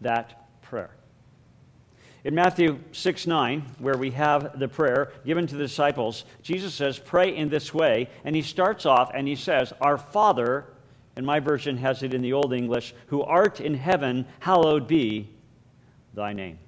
that 0.00 0.62
prayer. 0.62 0.90
In 2.24 2.36
Matthew 2.36 2.78
6 2.92 3.26
9, 3.26 3.62
where 3.80 3.96
we 3.96 4.12
have 4.12 4.58
the 4.60 4.68
prayer 4.68 5.12
given 5.26 5.46
to 5.48 5.56
the 5.56 5.64
disciples, 5.64 6.24
Jesus 6.42 6.72
says, 6.72 6.96
Pray 6.96 7.36
in 7.36 7.48
this 7.48 7.74
way. 7.74 8.08
And 8.24 8.36
he 8.36 8.42
starts 8.42 8.86
off 8.86 9.10
and 9.12 9.26
he 9.26 9.34
says, 9.34 9.72
Our 9.80 9.98
Father, 9.98 10.66
and 11.16 11.26
my 11.26 11.40
version 11.40 11.76
has 11.78 12.04
it 12.04 12.14
in 12.14 12.22
the 12.22 12.32
Old 12.32 12.52
English, 12.52 12.94
who 13.08 13.22
art 13.22 13.60
in 13.60 13.74
heaven, 13.74 14.24
hallowed 14.38 14.86
be 14.86 15.28
thy 16.14 16.32
name. 16.32 16.58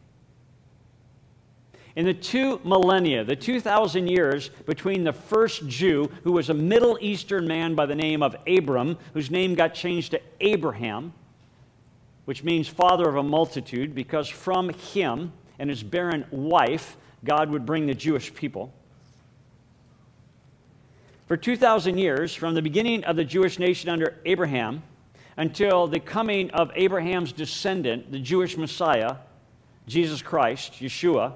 In 1.96 2.06
the 2.06 2.14
two 2.14 2.60
millennia, 2.64 3.22
the 3.22 3.36
2,000 3.36 4.08
years 4.08 4.48
between 4.66 5.04
the 5.04 5.12
first 5.12 5.68
Jew, 5.68 6.10
who 6.24 6.32
was 6.32 6.50
a 6.50 6.54
Middle 6.54 6.98
Eastern 7.00 7.46
man 7.46 7.76
by 7.76 7.86
the 7.86 7.94
name 7.94 8.22
of 8.22 8.34
Abram, 8.48 8.98
whose 9.12 9.30
name 9.30 9.54
got 9.54 9.74
changed 9.74 10.10
to 10.10 10.20
Abraham, 10.40 11.12
which 12.24 12.42
means 12.42 12.66
father 12.66 13.08
of 13.08 13.16
a 13.16 13.22
multitude, 13.22 13.94
because 13.94 14.28
from 14.28 14.70
him 14.70 15.32
and 15.58 15.70
his 15.70 15.84
barren 15.84 16.24
wife, 16.32 16.96
God 17.22 17.50
would 17.50 17.64
bring 17.64 17.86
the 17.86 17.94
Jewish 17.94 18.34
people. 18.34 18.72
For 21.26 21.36
2,000 21.36 21.96
years, 21.96 22.34
from 22.34 22.54
the 22.54 22.62
beginning 22.62 23.04
of 23.04 23.14
the 23.14 23.24
Jewish 23.24 23.58
nation 23.58 23.88
under 23.88 24.16
Abraham 24.24 24.82
until 25.36 25.86
the 25.86 26.00
coming 26.00 26.50
of 26.50 26.70
Abraham's 26.74 27.32
descendant, 27.32 28.10
the 28.12 28.18
Jewish 28.18 28.56
Messiah, 28.56 29.16
Jesus 29.86 30.22
Christ, 30.22 30.74
Yeshua, 30.74 31.34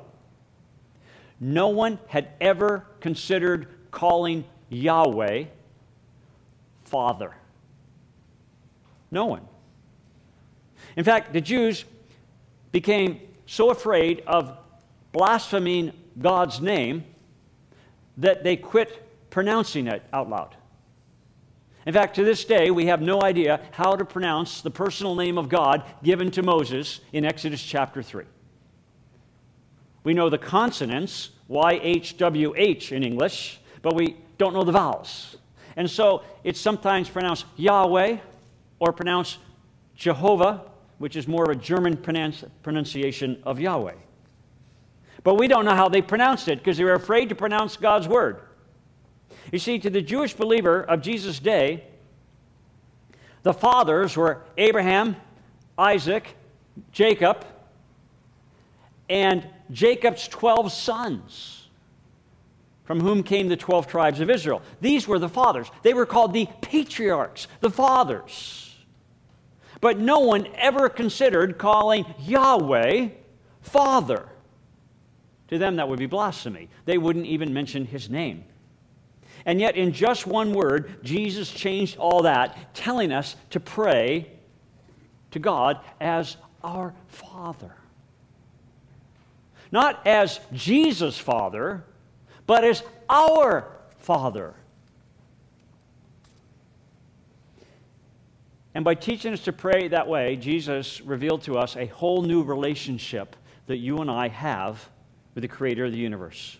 no 1.41 1.69
one 1.69 1.99
had 2.09 2.29
ever 2.41 2.87
considered 3.01 3.69
calling 3.91 4.45
Yahweh 4.69 5.45
Father. 6.85 7.35
No 9.11 9.27
one. 9.27 9.47
In 10.97 11.05
fact, 11.05 11.33
the 11.33 11.41
Jews 11.41 11.85
became 12.73 13.21
so 13.47 13.71
afraid 13.71 14.23
of 14.27 14.57
blaspheming 15.13 15.93
God's 16.21 16.61
name 16.61 17.05
that 18.19 18.43
they 18.43 18.57
quit 18.57 19.31
pronouncing 19.31 19.87
it 19.87 20.03
out 20.13 20.29
loud. 20.29 20.57
In 21.87 21.95
fact, 21.95 22.17
to 22.17 22.25
this 22.25 22.45
day, 22.45 22.71
we 22.71 22.87
have 22.87 23.01
no 23.01 23.23
idea 23.23 23.61
how 23.71 23.97
to 23.97 24.05
pronounce 24.05 24.61
the 24.61 24.71
personal 24.71 25.15
name 25.15 25.39
of 25.39 25.49
God 25.49 25.85
given 26.03 26.31
to 26.33 26.43
Moses 26.43 27.01
in 27.13 27.25
Exodus 27.25 27.63
chapter 27.63 28.03
3. 28.03 28.25
We 30.09 30.15
know 30.15 30.31
the 30.31 30.39
consonants, 30.39 31.29
YHWH 31.51 32.93
in 32.93 33.05
English, 33.05 33.61
but 33.83 33.95
we 33.95 34.17
don't 34.39 34.55
know 34.55 34.65
the 34.65 34.73
vowels. 34.73 35.37
And 35.77 35.91
so 35.91 36.23
it's 36.45 36.59
sometimes 36.59 37.11
pronounced 37.11 37.45
Yahweh 37.59 38.17
or 38.79 38.93
pronounced 38.95 39.37
Jehovah 39.97 40.63
which 40.97 41.15
is 41.15 41.29
more 41.29 41.45
of 41.45 41.51
a 41.51 41.61
German 41.61 41.99
pronunciation 41.99 43.43
of 43.45 43.61
Yahweh. 43.61 43.97
But 45.25 45.35
we 45.35 45.47
don't 45.47 45.67
know 45.67 45.75
how 45.75 45.91
they 45.91 46.01
pronounced 46.01 46.49
it 46.49 46.57
because 46.57 46.79
they 46.79 46.85
were 46.85 46.95
afraid 46.95 47.29
to 47.29 47.35
pronounce 47.35 47.77
God's 47.77 48.09
word. 48.09 48.41
You 49.53 49.59
see, 49.59 49.79
to 49.79 49.91
the 49.91 50.01
Jewish 50.01 50.33
believer 50.33 50.85
of 50.85 51.03
Jesus' 51.03 51.39
day, 51.39 51.85
the 53.43 53.53
fathers 53.53 54.17
were 54.17 54.43
Abraham, 54.57 55.17
Isaac, 55.77 56.35
Jacob, 56.93 57.45
and 59.09 59.47
Jacob's 59.71 60.29
12 60.29 60.73
sons, 60.73 61.69
from 62.85 63.01
whom 63.01 63.23
came 63.23 63.49
the 63.49 63.57
12 63.57 63.87
tribes 63.87 64.21
of 64.21 64.31
Israel. 64.31 64.63
These 64.81 65.07
were 65.07 65.19
the 65.19 65.29
fathers. 65.29 65.71
They 65.83 65.95
were 65.95 66.07
called 66.07 66.33
the 66.33 66.49
patriarchs, 66.63 67.49
the 67.61 67.71
fathers. 67.71 68.77
But 69.81 69.99
no 69.99 70.21
one 70.21 70.49
ever 70.57 70.89
considered 70.89 71.59
calling 71.59 72.05
Yahweh 72.21 73.09
Father. 73.61 74.29
To 75.49 75.59
them, 75.59 75.77
that 75.77 75.89
would 75.89 75.99
be 75.99 76.07
blasphemy. 76.07 76.69
They 76.85 76.99
wouldn't 76.99 77.27
even 77.27 77.53
mention 77.53 77.85
his 77.85 78.11
name. 78.11 78.45
And 79.47 79.61
yet, 79.61 79.77
in 79.77 79.93
just 79.93 80.27
one 80.27 80.53
word, 80.53 81.03
Jesus 81.03 81.51
changed 81.51 81.97
all 81.97 82.23
that, 82.23 82.75
telling 82.75 83.13
us 83.13 83.37
to 83.51 83.61
pray 83.61 84.31
to 85.31 85.39
God 85.39 85.81
as 86.01 86.37
our 86.63 86.95
Father. 87.07 87.73
Not 89.71 90.07
as 90.07 90.41
Jesus' 90.53 91.19
Father, 91.19 91.85
but 92.47 92.65
as 92.65 92.83
our 93.09 93.71
Father. 93.99 94.55
And 98.75 98.85
by 98.85 98.95
teaching 98.95 99.33
us 99.33 99.41
to 99.41 99.53
pray 99.53 99.89
that 99.89 100.07
way, 100.07 100.37
Jesus 100.37 101.01
revealed 101.01 101.43
to 101.43 101.59
us 101.59 101.77
a 101.77 101.87
whole 101.87 102.23
new 102.23 102.43
relationship 102.43 103.35
that 103.67 103.79
you 103.79 103.99
and 103.99 104.11
I 104.11 104.29
have 104.29 104.89
with 105.35 105.43
the 105.43 105.49
Creator 105.49 105.87
of 105.87 105.93
the 105.93 105.99
universe. 105.99 106.57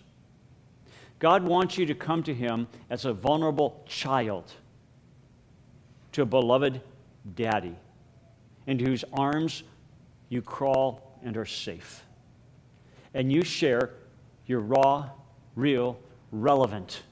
God 1.19 1.43
wants 1.43 1.79
you 1.79 1.87
to 1.87 1.95
come 1.95 2.23
to 2.25 2.35
Him 2.35 2.69
as 2.91 3.05
a 3.05 3.13
vulnerable 3.13 3.83
child 3.87 4.53
to 6.13 6.23
a 6.23 6.27
beloved 6.27 6.81
daddy 7.35 7.77
into 8.67 8.85
whose 8.85 9.05
arms 9.13 9.63
you 10.29 10.43
crawl 10.43 11.19
and 11.25 11.37
are 11.37 11.47
safe. 11.47 12.05
And 13.19 13.33
you 13.33 13.43
share 13.43 13.91
your 14.47 14.61
raw, 14.61 15.11
real, 15.57 15.99
relevant 16.31 17.03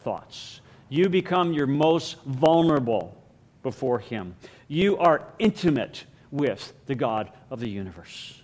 thoughts. 0.00 0.60
You 0.88 1.08
become 1.08 1.52
your 1.52 1.68
most 1.68 2.20
vulnerable 2.24 3.16
before 3.62 4.00
Him. 4.00 4.34
You 4.66 4.98
are 4.98 5.22
intimate 5.38 6.04
with 6.32 6.72
the 6.86 6.96
God 6.96 7.30
of 7.48 7.60
the 7.60 7.68
universe. 7.68 8.42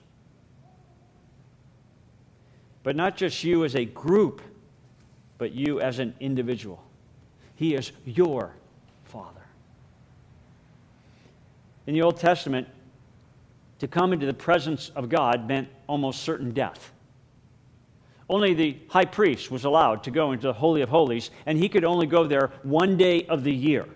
But 2.84 2.94
not 2.94 3.16
just 3.16 3.42
you 3.42 3.64
as 3.64 3.74
a 3.74 3.84
group, 3.84 4.40
but 5.38 5.50
you 5.50 5.80
as 5.80 5.98
an 5.98 6.14
individual. 6.20 6.84
He 7.56 7.74
is 7.74 7.90
your 8.04 8.52
Father. 9.06 9.42
In 11.88 11.94
the 11.94 12.02
Old 12.02 12.18
Testament, 12.20 12.68
to 13.78 13.88
come 13.88 14.12
into 14.12 14.26
the 14.26 14.34
presence 14.34 14.90
of 14.96 15.08
God 15.08 15.46
meant 15.46 15.68
almost 15.86 16.22
certain 16.22 16.50
death. 16.52 16.92
Only 18.28 18.54
the 18.54 18.76
high 18.88 19.04
priest 19.04 19.50
was 19.50 19.64
allowed 19.64 20.02
to 20.04 20.10
go 20.10 20.32
into 20.32 20.46
the 20.48 20.52
Holy 20.52 20.82
of 20.82 20.88
Holies, 20.88 21.30
and 21.46 21.56
he 21.56 21.68
could 21.68 21.84
only 21.84 22.06
go 22.06 22.26
there 22.26 22.50
one 22.62 22.96
day 22.96 23.24
of 23.26 23.44
the 23.44 23.52
year. 23.52 23.86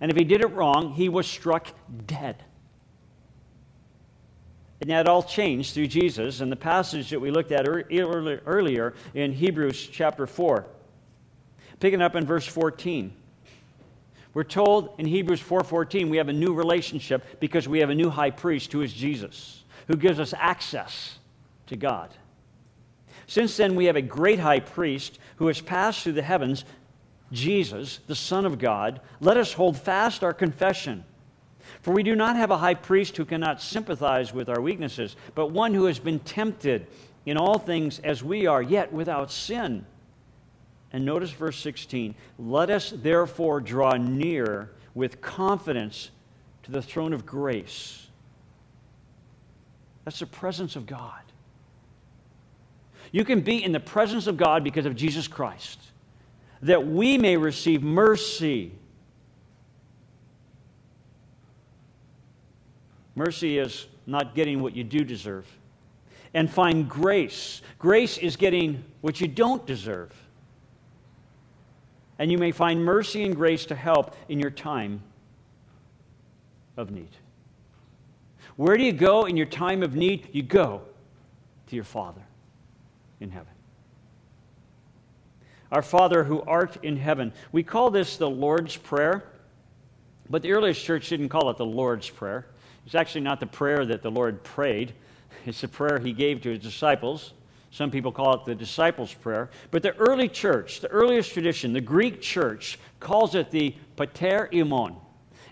And 0.00 0.10
if 0.10 0.16
he 0.16 0.24
did 0.24 0.40
it 0.40 0.48
wrong, 0.48 0.92
he 0.92 1.08
was 1.08 1.26
struck 1.26 1.68
dead. 2.06 2.42
And 4.80 4.90
that 4.90 5.08
all 5.08 5.22
changed 5.22 5.72
through 5.72 5.86
Jesus 5.86 6.40
and 6.40 6.50
the 6.50 6.56
passage 6.56 7.10
that 7.10 7.20
we 7.20 7.30
looked 7.30 7.52
at 7.52 7.66
earlier 7.68 8.94
in 9.14 9.32
Hebrews 9.32 9.88
chapter 9.90 10.26
4. 10.26 10.66
Picking 11.80 12.02
up 12.02 12.16
in 12.16 12.26
verse 12.26 12.46
14. 12.46 13.14
We're 14.34 14.42
told 14.42 14.94
in 14.98 15.06
Hebrews 15.06 15.40
4:14 15.40 16.10
we 16.10 16.16
have 16.16 16.28
a 16.28 16.32
new 16.32 16.52
relationship 16.52 17.40
because 17.40 17.68
we 17.68 17.78
have 17.78 17.90
a 17.90 17.94
new 17.94 18.10
high 18.10 18.30
priest 18.30 18.72
who 18.72 18.82
is 18.82 18.92
Jesus, 18.92 19.62
who 19.86 19.96
gives 19.96 20.18
us 20.18 20.34
access 20.36 21.18
to 21.68 21.76
God. 21.76 22.10
Since 23.26 23.56
then 23.56 23.76
we 23.76 23.86
have 23.86 23.96
a 23.96 24.02
great 24.02 24.40
high 24.40 24.60
priest 24.60 25.18
who 25.36 25.46
has 25.46 25.60
passed 25.60 26.02
through 26.02 26.12
the 26.12 26.22
heavens, 26.22 26.64
Jesus, 27.32 28.00
the 28.06 28.14
Son 28.16 28.44
of 28.44 28.58
God. 28.58 29.00
Let 29.20 29.36
us 29.36 29.52
hold 29.52 29.78
fast 29.78 30.24
our 30.24 30.34
confession. 30.34 31.04
For 31.80 31.92
we 31.92 32.02
do 32.02 32.14
not 32.14 32.36
have 32.36 32.50
a 32.50 32.58
high 32.58 32.74
priest 32.74 33.16
who 33.16 33.24
cannot 33.24 33.62
sympathize 33.62 34.34
with 34.34 34.48
our 34.48 34.60
weaknesses, 34.60 35.16
but 35.34 35.50
one 35.50 35.74
who 35.74 35.84
has 35.84 35.98
been 35.98 36.18
tempted 36.18 36.86
in 37.24 37.36
all 37.36 37.58
things 37.58 38.00
as 38.00 38.22
we 38.22 38.46
are, 38.46 38.62
yet 38.62 38.92
without 38.92 39.30
sin. 39.30 39.86
And 40.94 41.04
notice 41.04 41.32
verse 41.32 41.58
16 41.58 42.14
let 42.38 42.70
us 42.70 42.90
therefore 42.94 43.60
draw 43.60 43.96
near 43.96 44.70
with 44.94 45.20
confidence 45.20 46.12
to 46.62 46.70
the 46.70 46.80
throne 46.80 47.12
of 47.12 47.26
grace. 47.26 48.06
That's 50.04 50.20
the 50.20 50.26
presence 50.26 50.76
of 50.76 50.86
God. 50.86 51.20
You 53.10 53.24
can 53.24 53.40
be 53.40 53.64
in 53.64 53.72
the 53.72 53.80
presence 53.80 54.28
of 54.28 54.36
God 54.36 54.62
because 54.62 54.86
of 54.86 54.94
Jesus 54.94 55.26
Christ, 55.26 55.80
that 56.62 56.86
we 56.86 57.18
may 57.18 57.36
receive 57.36 57.82
mercy. 57.82 58.70
Mercy 63.16 63.58
is 63.58 63.88
not 64.06 64.36
getting 64.36 64.62
what 64.62 64.76
you 64.76 64.84
do 64.84 65.02
deserve. 65.02 65.46
And 66.34 66.48
find 66.48 66.88
grace. 66.88 67.62
Grace 67.80 68.16
is 68.16 68.36
getting 68.36 68.84
what 69.00 69.20
you 69.20 69.26
don't 69.26 69.66
deserve 69.66 70.12
and 72.18 72.30
you 72.30 72.38
may 72.38 72.52
find 72.52 72.84
mercy 72.84 73.24
and 73.24 73.34
grace 73.34 73.66
to 73.66 73.74
help 73.74 74.16
in 74.28 74.38
your 74.38 74.50
time 74.50 75.02
of 76.76 76.90
need. 76.90 77.10
Where 78.56 78.76
do 78.76 78.84
you 78.84 78.92
go 78.92 79.24
in 79.24 79.36
your 79.36 79.46
time 79.46 79.82
of 79.82 79.94
need? 79.94 80.28
You 80.32 80.42
go 80.42 80.82
to 81.66 81.74
your 81.74 81.84
Father 81.84 82.22
in 83.20 83.30
heaven. 83.30 83.52
Our 85.72 85.82
Father 85.82 86.22
who 86.22 86.40
art 86.42 86.76
in 86.84 86.96
heaven. 86.96 87.32
We 87.50 87.64
call 87.64 87.90
this 87.90 88.16
the 88.16 88.30
Lord's 88.30 88.76
Prayer, 88.76 89.24
but 90.30 90.42
the 90.42 90.52
earliest 90.52 90.84
church 90.84 91.08
didn't 91.08 91.30
call 91.30 91.50
it 91.50 91.56
the 91.56 91.66
Lord's 91.66 92.08
Prayer. 92.08 92.46
It's 92.86 92.94
actually 92.94 93.22
not 93.22 93.40
the 93.40 93.46
prayer 93.46 93.84
that 93.86 94.02
the 94.02 94.10
Lord 94.10 94.44
prayed, 94.44 94.92
it's 95.46 95.62
the 95.62 95.68
prayer 95.68 95.98
he 95.98 96.12
gave 96.12 96.42
to 96.42 96.50
his 96.50 96.60
disciples 96.60 97.32
some 97.74 97.90
people 97.90 98.12
call 98.12 98.34
it 98.34 98.44
the 98.44 98.54
disciples' 98.54 99.12
prayer. 99.12 99.50
But 99.72 99.82
the 99.82 99.96
early 99.96 100.28
church, 100.28 100.78
the 100.78 100.86
earliest 100.92 101.32
tradition, 101.32 101.72
the 101.72 101.80
Greek 101.80 102.22
church, 102.22 102.78
calls 103.00 103.34
it 103.34 103.50
the 103.50 103.74
pater 103.96 104.48
imon. 104.54 104.94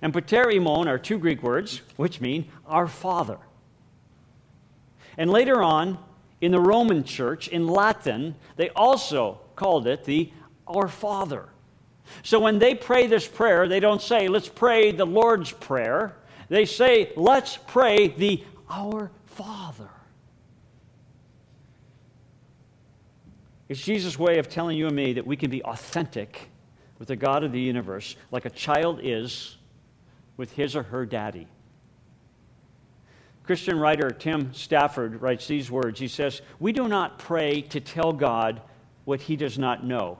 And 0.00 0.14
pater 0.14 0.48
imon 0.48 0.86
are 0.86 0.98
two 0.98 1.18
Greek 1.18 1.42
words, 1.42 1.82
which 1.96 2.20
mean 2.20 2.46
our 2.64 2.86
Father. 2.86 3.38
And 5.18 5.30
later 5.30 5.64
on, 5.64 5.98
in 6.40 6.52
the 6.52 6.60
Roman 6.60 7.02
church, 7.02 7.48
in 7.48 7.66
Latin, 7.66 8.36
they 8.54 8.70
also 8.70 9.40
called 9.56 9.88
it 9.88 10.04
the 10.04 10.30
Our 10.68 10.86
Father. 10.86 11.48
So 12.22 12.38
when 12.38 12.60
they 12.60 12.76
pray 12.76 13.08
this 13.08 13.26
prayer, 13.26 13.66
they 13.66 13.80
don't 13.80 14.00
say, 14.00 14.28
let's 14.28 14.48
pray 14.48 14.92
the 14.92 15.04
Lord's 15.04 15.50
Prayer. 15.50 16.14
They 16.48 16.66
say, 16.66 17.12
let's 17.16 17.56
pray 17.56 18.06
the 18.06 18.44
Our 18.70 19.10
Father. 19.26 19.90
It's 23.72 23.80
Jesus' 23.80 24.18
way 24.18 24.36
of 24.36 24.50
telling 24.50 24.76
you 24.76 24.86
and 24.86 24.94
me 24.94 25.14
that 25.14 25.26
we 25.26 25.34
can 25.34 25.48
be 25.48 25.64
authentic 25.64 26.50
with 26.98 27.08
the 27.08 27.16
God 27.16 27.42
of 27.42 27.52
the 27.52 27.60
universe 27.60 28.16
like 28.30 28.44
a 28.44 28.50
child 28.50 29.00
is 29.02 29.56
with 30.36 30.52
his 30.52 30.76
or 30.76 30.82
her 30.82 31.06
daddy. 31.06 31.48
Christian 33.44 33.78
writer 33.78 34.10
Tim 34.10 34.52
Stafford 34.52 35.22
writes 35.22 35.46
these 35.46 35.70
words. 35.70 35.98
He 35.98 36.08
says, 36.08 36.42
We 36.60 36.72
do 36.72 36.86
not 36.86 37.18
pray 37.18 37.62
to 37.62 37.80
tell 37.80 38.12
God 38.12 38.60
what 39.06 39.22
he 39.22 39.36
does 39.36 39.58
not 39.58 39.82
know, 39.82 40.18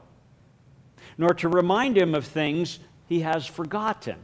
nor 1.18 1.34
to 1.34 1.50
remind 1.50 1.98
him 1.98 2.14
of 2.14 2.24
things 2.24 2.78
he 3.06 3.20
has 3.20 3.44
forgotten. 3.44 4.16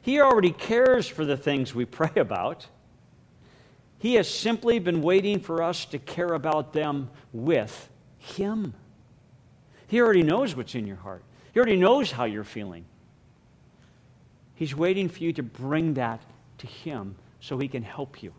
He 0.00 0.20
already 0.20 0.52
cares 0.52 1.08
for 1.08 1.24
the 1.24 1.36
things 1.36 1.74
we 1.74 1.86
pray 1.86 2.12
about. 2.14 2.68
He 3.98 4.14
has 4.14 4.32
simply 4.32 4.78
been 4.78 5.02
waiting 5.02 5.40
for 5.40 5.60
us 5.60 5.86
to 5.86 5.98
care 5.98 6.34
about 6.34 6.72
them 6.72 7.10
with 7.32 7.90
him. 8.26 8.74
He 9.88 10.00
already 10.00 10.22
knows 10.22 10.56
what's 10.56 10.74
in 10.74 10.86
your 10.86 10.96
heart, 10.96 11.22
He 11.52 11.60
already 11.60 11.76
knows 11.76 12.10
how 12.10 12.24
you're 12.24 12.44
feeling. 12.44 12.84
He's 14.54 14.74
waiting 14.74 15.08
for 15.08 15.22
you 15.22 15.34
to 15.34 15.42
bring 15.42 15.94
that 15.94 16.20
to 16.58 16.66
Him 16.66 17.14
so 17.40 17.58
He 17.58 17.68
can 17.68 17.82
help 17.82 18.22
you. 18.22 18.32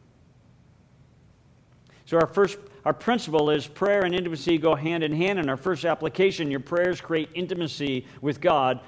So, 2.06 2.17
our 2.17 2.28
first 2.28 2.58
our 2.86 2.93
principle 2.93 3.50
is 3.50 3.67
prayer 3.67 4.04
and 4.04 4.15
intimacy 4.15 4.58
go 4.58 4.73
hand 4.73 5.04
in 5.04 5.13
hand. 5.13 5.39
In 5.39 5.50
our 5.50 5.58
first 5.58 5.84
application, 5.84 6.50
your 6.50 6.62
prayers 6.62 7.02
create 7.02 7.30
intimacy 7.34 8.06
with 8.21 8.39
God 8.39 8.80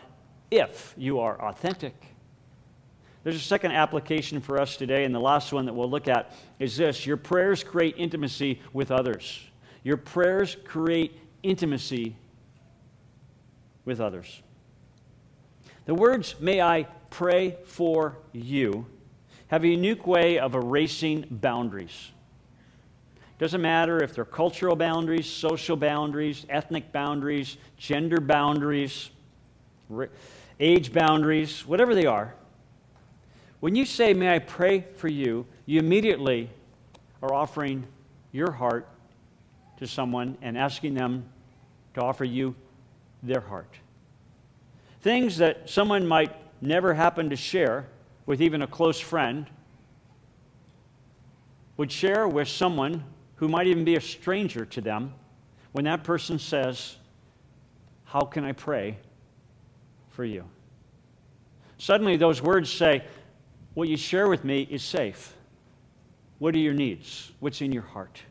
if 0.52 0.94
you 0.98 1.20
are 1.20 1.40
authentic. 1.42 1.94
There's 3.24 3.36
a 3.36 3.40
second 3.40 3.74
application 3.74 4.40
for 4.40 4.60
us 4.60 4.78
today, 4.78 5.04
and 5.04 5.14
the 5.14 5.20
last 5.20 5.52
one 5.52 5.66
that 5.66 5.74
we'll 5.74 5.90
look 5.90 6.08
at 6.08 6.34
is 6.60 6.78
this 6.78 7.06
your 7.06 7.18
prayers 7.18 7.64
create 7.64 7.96
intimacy 7.98 8.62
with 8.72 8.90
others. 8.90 9.49
Your 9.84 9.98
prayers 9.98 10.58
create 10.66 11.18
intimacy 11.44 12.16
with 13.86 14.02
others. 14.02 14.42
The 15.86 15.96
words, 15.96 16.36
may 16.40 16.62
I 16.62 16.84
pray 17.10 17.58
for 17.66 18.18
you, 18.34 18.86
have 19.48 19.64
a 19.64 19.68
unique 19.68 20.06
way 20.06 20.38
of 20.38 20.54
erasing 20.54 21.26
boundaries. 21.30 22.12
Doesn't 23.40 23.62
matter 23.62 24.04
if 24.04 24.14
they're 24.14 24.26
cultural 24.26 24.76
boundaries, 24.76 25.26
social 25.26 25.78
boundaries, 25.78 26.46
ethnic 26.50 26.92
boundaries, 26.92 27.58
gender 27.78 28.20
boundaries, 28.20 29.10
age 30.60 30.92
boundaries, 30.92 31.66
whatever 31.66 31.96
they 31.96 32.06
are. 32.06 32.36
When 33.62 33.76
you 33.76 33.86
say, 33.86 34.14
May 34.14 34.36
I 34.36 34.40
pray 34.40 34.86
for 34.98 35.08
you, 35.08 35.46
you 35.66 35.80
immediately 35.80 36.50
are 37.24 37.34
offering 37.34 37.88
your 38.32 38.52
heart 38.52 38.88
to 39.80 39.88
someone 39.88 40.38
and 40.42 40.58
asking 40.58 40.94
them 40.94 41.26
to 41.96 42.02
offer 42.02 42.24
you 42.24 42.56
their 43.24 43.42
heart. 43.42 43.74
Things 45.02 45.38
that 45.38 45.70
someone 45.70 46.06
might 46.06 46.36
never 46.62 46.94
happen 46.94 47.30
to 47.30 47.36
share 47.36 47.88
with 48.30 48.44
even 48.44 48.62
a 48.62 48.68
close 48.68 49.00
friend, 49.00 49.48
would 51.78 51.92
share 51.92 52.28
with 52.28 52.48
someone 52.48 53.04
who 53.38 53.48
might 53.48 53.66
even 53.66 53.84
be 53.84 53.96
a 53.96 54.02
stranger 54.02 54.66
to 54.66 54.82
them 54.82 55.12
when 55.72 55.86
that 55.86 56.04
person 56.04 56.38
says, 56.38 56.98
How 58.04 58.22
can 58.22 58.44
I 58.44 58.52
pray 58.52 59.00
for 60.10 60.24
you? 60.24 60.44
Suddenly, 61.80 62.18
those 62.18 62.40
words 62.40 62.72
say, 62.72 63.04
What 63.74 63.90
you 63.90 63.98
share 63.98 64.30
with 64.30 64.46
me 64.46 64.68
is 64.70 64.84
safe. 64.84 65.34
What 66.38 66.54
are 66.54 66.60
your 66.60 66.76
needs? 66.76 67.32
What's 67.40 67.62
in 67.62 67.72
your 67.72 67.82
heart? 67.82 68.22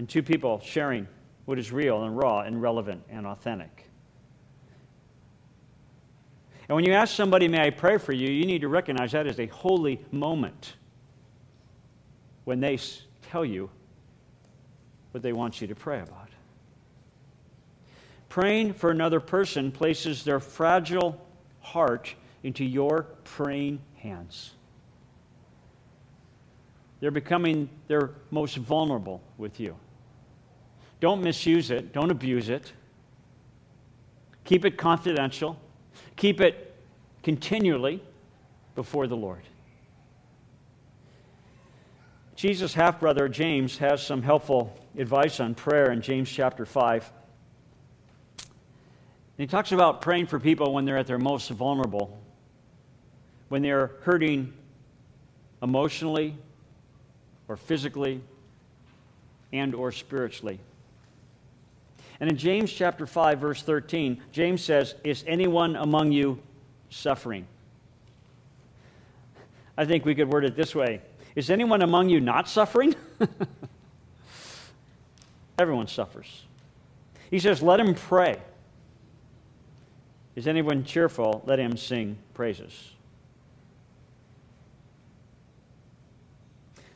And 0.00 0.08
two 0.08 0.22
people 0.22 0.62
sharing 0.64 1.06
what 1.44 1.58
is 1.58 1.72
real 1.72 2.04
and 2.04 2.16
raw 2.16 2.40
and 2.40 2.62
relevant 2.62 3.02
and 3.10 3.26
authentic. 3.26 3.84
And 6.66 6.74
when 6.74 6.86
you 6.86 6.94
ask 6.94 7.14
somebody, 7.14 7.48
May 7.48 7.66
I 7.66 7.68
pray 7.68 7.98
for 7.98 8.14
you? 8.14 8.30
you 8.30 8.46
need 8.46 8.62
to 8.62 8.68
recognize 8.68 9.12
that 9.12 9.26
as 9.26 9.38
a 9.38 9.44
holy 9.48 10.02
moment 10.10 10.76
when 12.44 12.60
they 12.60 12.78
tell 13.28 13.44
you 13.44 13.68
what 15.10 15.22
they 15.22 15.34
want 15.34 15.60
you 15.60 15.66
to 15.66 15.74
pray 15.74 16.00
about. 16.00 16.30
Praying 18.30 18.72
for 18.72 18.90
another 18.90 19.20
person 19.20 19.70
places 19.70 20.24
their 20.24 20.40
fragile 20.40 21.20
heart 21.60 22.14
into 22.42 22.64
your 22.64 23.02
praying 23.24 23.82
hands. 23.96 24.52
They're 27.00 27.10
becoming 27.10 27.68
their 27.86 28.12
most 28.30 28.56
vulnerable 28.56 29.22
with 29.36 29.60
you. 29.60 29.76
Don't 31.00 31.22
misuse 31.22 31.70
it, 31.70 31.92
don't 31.92 32.10
abuse 32.10 32.48
it. 32.48 32.72
Keep 34.44 34.64
it 34.64 34.76
confidential. 34.76 35.58
Keep 36.16 36.40
it 36.40 36.74
continually 37.22 38.02
before 38.74 39.06
the 39.06 39.16
Lord. 39.16 39.42
Jesus' 42.36 42.72
half 42.72 43.00
brother, 43.00 43.28
James, 43.28 43.76
has 43.78 44.02
some 44.02 44.22
helpful 44.22 44.74
advice 44.96 45.40
on 45.40 45.54
prayer 45.54 45.92
in 45.92 46.00
James 46.00 46.30
chapter 46.30 46.64
5. 46.64 47.12
And 48.38 48.48
he 49.36 49.46
talks 49.46 49.72
about 49.72 50.02
praying 50.02 50.26
for 50.26 50.40
people 50.40 50.72
when 50.72 50.84
they're 50.84 50.98
at 50.98 51.06
their 51.06 51.18
most 51.18 51.50
vulnerable, 51.50 52.18
when 53.48 53.62
they're 53.62 53.90
hurting 54.02 54.52
emotionally 55.62 56.36
or 57.46 57.56
physically 57.56 58.22
and 59.52 59.74
or 59.74 59.92
spiritually. 59.92 60.60
And 62.20 62.30
in 62.30 62.36
James 62.36 62.70
chapter 62.70 63.06
5 63.06 63.38
verse 63.38 63.62
13, 63.62 64.22
James 64.30 64.62
says, 64.62 64.94
"Is 65.02 65.24
anyone 65.26 65.74
among 65.76 66.12
you 66.12 66.38
suffering?" 66.90 67.46
I 69.76 69.86
think 69.86 70.04
we 70.04 70.14
could 70.14 70.30
word 70.30 70.44
it 70.44 70.54
this 70.54 70.74
way. 70.74 71.00
Is 71.34 71.48
anyone 71.50 71.80
among 71.80 72.10
you 72.10 72.20
not 72.20 72.48
suffering? 72.48 72.94
Everyone 75.58 75.86
suffers. 75.86 76.44
He 77.30 77.38
says, 77.38 77.62
"Let 77.62 77.80
him 77.80 77.94
pray." 77.94 78.38
Is 80.36 80.46
anyone 80.46 80.84
cheerful? 80.84 81.42
Let 81.46 81.58
him 81.58 81.76
sing 81.76 82.16
praises. 82.34 82.92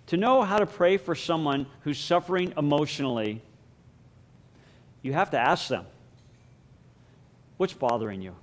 To 0.08 0.16
know 0.16 0.42
how 0.42 0.58
to 0.58 0.66
pray 0.66 0.98
for 0.98 1.14
someone 1.14 1.66
who's 1.80 1.98
suffering 1.98 2.52
emotionally 2.56 3.42
you 5.04 5.12
have 5.12 5.30
to 5.30 5.38
ask 5.38 5.68
them 5.68 5.84
what's 7.58 7.74
bothering 7.74 8.22
you? 8.22 8.34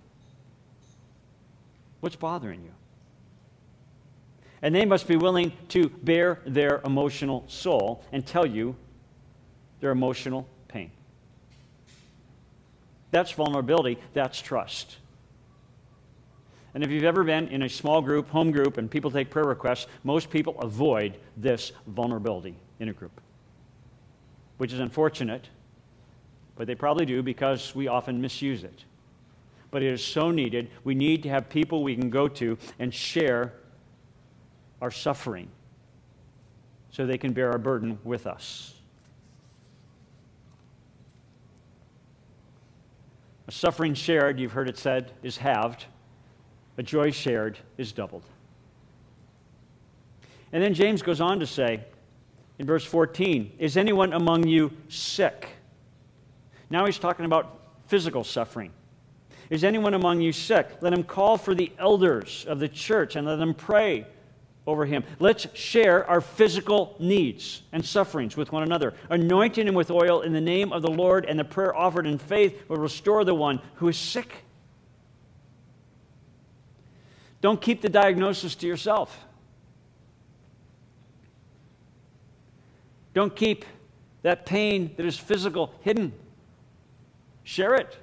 What's 2.00 2.16
bothering 2.16 2.62
you? 2.62 2.72
And 4.62 4.74
they 4.74 4.86
must 4.86 5.08
be 5.08 5.18
willing 5.18 5.52
to 5.70 5.90
bear 5.90 6.40
their 6.46 6.80
emotional 6.86 7.44
soul 7.48 8.04
and 8.12 8.26
tell 8.26 8.46
you 8.46 8.76
their 9.80 9.90
emotional 9.90 10.48
pain. 10.68 10.92
That's 13.10 13.32
vulnerability, 13.32 13.98
that's 14.14 14.40
trust. 14.40 14.98
And 16.76 16.84
if 16.84 16.92
you've 16.92 17.04
ever 17.04 17.24
been 17.24 17.48
in 17.48 17.64
a 17.64 17.70
small 17.70 18.02
group, 18.02 18.30
home 18.30 18.52
group, 18.52 18.78
and 18.78 18.90
people 18.90 19.10
take 19.10 19.32
prayer 19.32 19.46
requests, 19.46 19.88
most 20.04 20.30
people 20.30 20.60
avoid 20.60 21.18
this 21.36 21.72
vulnerability 21.88 22.56
in 22.80 22.90
a 22.90 22.94
group, 22.94 23.20
which 24.58 24.72
is 24.72 24.80
unfortunate 24.80 25.50
but 26.56 26.68
they 26.68 26.76
probably 26.76 27.06
do 27.06 27.24
because 27.24 27.74
we 27.74 27.88
often 27.88 28.22
misuse 28.22 28.64
it. 28.64 28.84
But 29.72 29.84
it 29.84 29.92
is 29.92 30.04
so 30.04 30.32
needed. 30.32 30.70
We 30.84 30.96
need 30.96 31.24
to 31.24 31.30
have 31.30 31.50
people 31.50 31.84
we 31.84 31.96
can 31.96 32.10
go 32.10 32.28
to 32.28 32.58
and 32.78 32.94
share 32.94 33.54
our 34.82 34.92
suffering 34.92 35.48
so 36.90 37.06
they 37.06 37.18
can 37.18 37.32
bear 37.32 37.52
our 37.52 37.58
burden 37.58 37.98
with 38.04 38.28
us. 38.28 38.74
A 43.48 43.52
suffering 43.52 43.94
shared, 43.94 44.40
you've 44.40 44.52
heard 44.52 44.70
it 44.70 44.78
said, 44.78 45.12
is 45.24 45.38
halved. 45.38 45.86
A 46.78 46.84
joy 46.84 47.12
shared 47.12 47.58
is 47.78 47.92
doubled. 47.92 48.24
And 50.54 50.62
then 50.62 50.74
James 50.74 51.02
goes 51.02 51.22
on 51.22 51.40
to 51.40 51.48
say 51.48 51.84
in 52.60 52.66
verse 52.66 52.84
14 52.86 53.54
Is 53.58 53.78
anyone 53.78 54.14
among 54.14 54.48
you 54.48 54.72
sick? 54.90 55.48
Now 56.72 56.86
he's 56.86 56.98
talking 56.98 57.26
about 57.26 57.60
physical 57.88 58.24
suffering. 58.24 58.72
Is 59.50 59.66
anyone 59.66 59.94
among 59.94 60.22
you 60.22 60.32
sick? 60.32 60.70
Let 60.80 60.94
him 60.94 61.04
call 61.04 61.38
for 61.38 61.54
the 61.54 61.70
elders 61.78 62.46
of 62.48 62.60
the 62.60 62.70
church 62.70 63.18
and 63.18 63.28
let 63.28 63.36
them 63.36 63.54
pray 63.54 64.08
over 64.66 64.86
him. 64.86 65.04
Let's 65.20 65.48
share 65.54 66.10
our 66.10 66.22
physical 66.22 66.96
needs 66.98 67.64
and 67.74 67.84
sufferings 67.84 68.38
with 68.38 68.54
one 68.54 68.64
another, 68.64 68.94
anointing 69.10 69.68
him 69.68 69.76
with 69.76 69.92
oil 69.92 70.22
in 70.22 70.32
the 70.32 70.40
name 70.40 70.72
of 70.72 70.82
the 70.82 70.90
Lord, 70.90 71.26
and 71.26 71.38
the 71.38 71.44
prayer 71.44 71.76
offered 71.76 72.08
in 72.08 72.18
faith 72.18 72.64
will 72.70 72.78
restore 72.78 73.26
the 73.26 73.36
one 73.36 73.60
who 73.76 73.90
is 73.90 73.98
sick. 73.98 74.32
Don't 77.42 77.60
keep 77.60 77.82
the 77.82 77.90
diagnosis 77.90 78.56
to 78.56 78.68
yourself. 78.68 79.26
Don't 83.14 83.36
keep 83.36 83.66
that 84.22 84.46
pain 84.46 84.94
that 84.96 85.06
is 85.06 85.18
physical 85.18 85.74
hidden. 85.82 86.14
Share 87.44 87.76
it. 87.76 87.98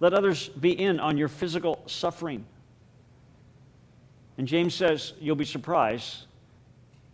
Let 0.00 0.12
others 0.12 0.48
be 0.48 0.72
in 0.72 1.00
on 1.00 1.16
your 1.16 1.28
physical 1.28 1.82
suffering. 1.86 2.44
And 4.38 4.46
James 4.46 4.74
says 4.74 5.14
you'll 5.20 5.36
be 5.36 5.44
surprised 5.44 6.26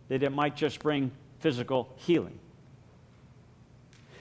that 0.08 0.22
it 0.22 0.30
might 0.30 0.56
just 0.56 0.80
bring 0.80 1.10
physical 1.38 1.88
healing. 1.96 2.38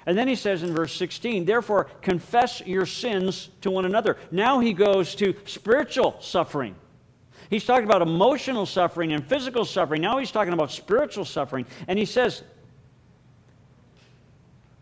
And 0.06 0.18
then 0.18 0.28
he 0.28 0.36
says 0.36 0.64
in 0.64 0.74
verse 0.74 0.96
16, 0.96 1.46
therefore 1.46 1.86
confess 2.02 2.62
your 2.66 2.86
sins 2.86 3.50
to 3.62 3.70
one 3.70 3.86
another. 3.86 4.18
Now 4.32 4.60
he 4.60 4.74
goes 4.74 5.14
to 5.16 5.36
spiritual 5.46 6.16
suffering. 6.20 6.76
He's 7.50 7.66
talking 7.66 7.86
about 7.86 8.02
emotional 8.02 8.66
suffering 8.66 9.12
and 9.14 9.26
physical 9.26 9.66
suffering. 9.66 10.02
Now 10.02 10.18
he's 10.18 10.32
talking 10.32 10.54
about 10.54 10.72
spiritual 10.72 11.26
suffering. 11.26 11.66
And 11.88 12.00
he 12.00 12.06
says, 12.06 12.44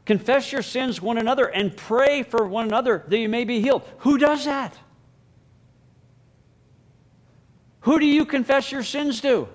Confess 0.09 0.51
your 0.51 0.63
sins 0.63 0.99
one 0.99 1.19
another 1.19 1.45
and 1.45 1.77
pray 1.77 2.23
for 2.23 2.47
one 2.47 2.65
another 2.65 3.03
that 3.09 3.19
you 3.19 3.29
may 3.29 3.43
be 3.45 3.61
healed. 3.61 3.83
Who 3.99 4.17
does 4.17 4.45
that? 4.45 4.75
Who 7.81 7.99
do 7.99 8.07
you 8.07 8.25
confess 8.25 8.71
your 8.71 8.81
sins 8.81 9.21
to? 9.21 9.47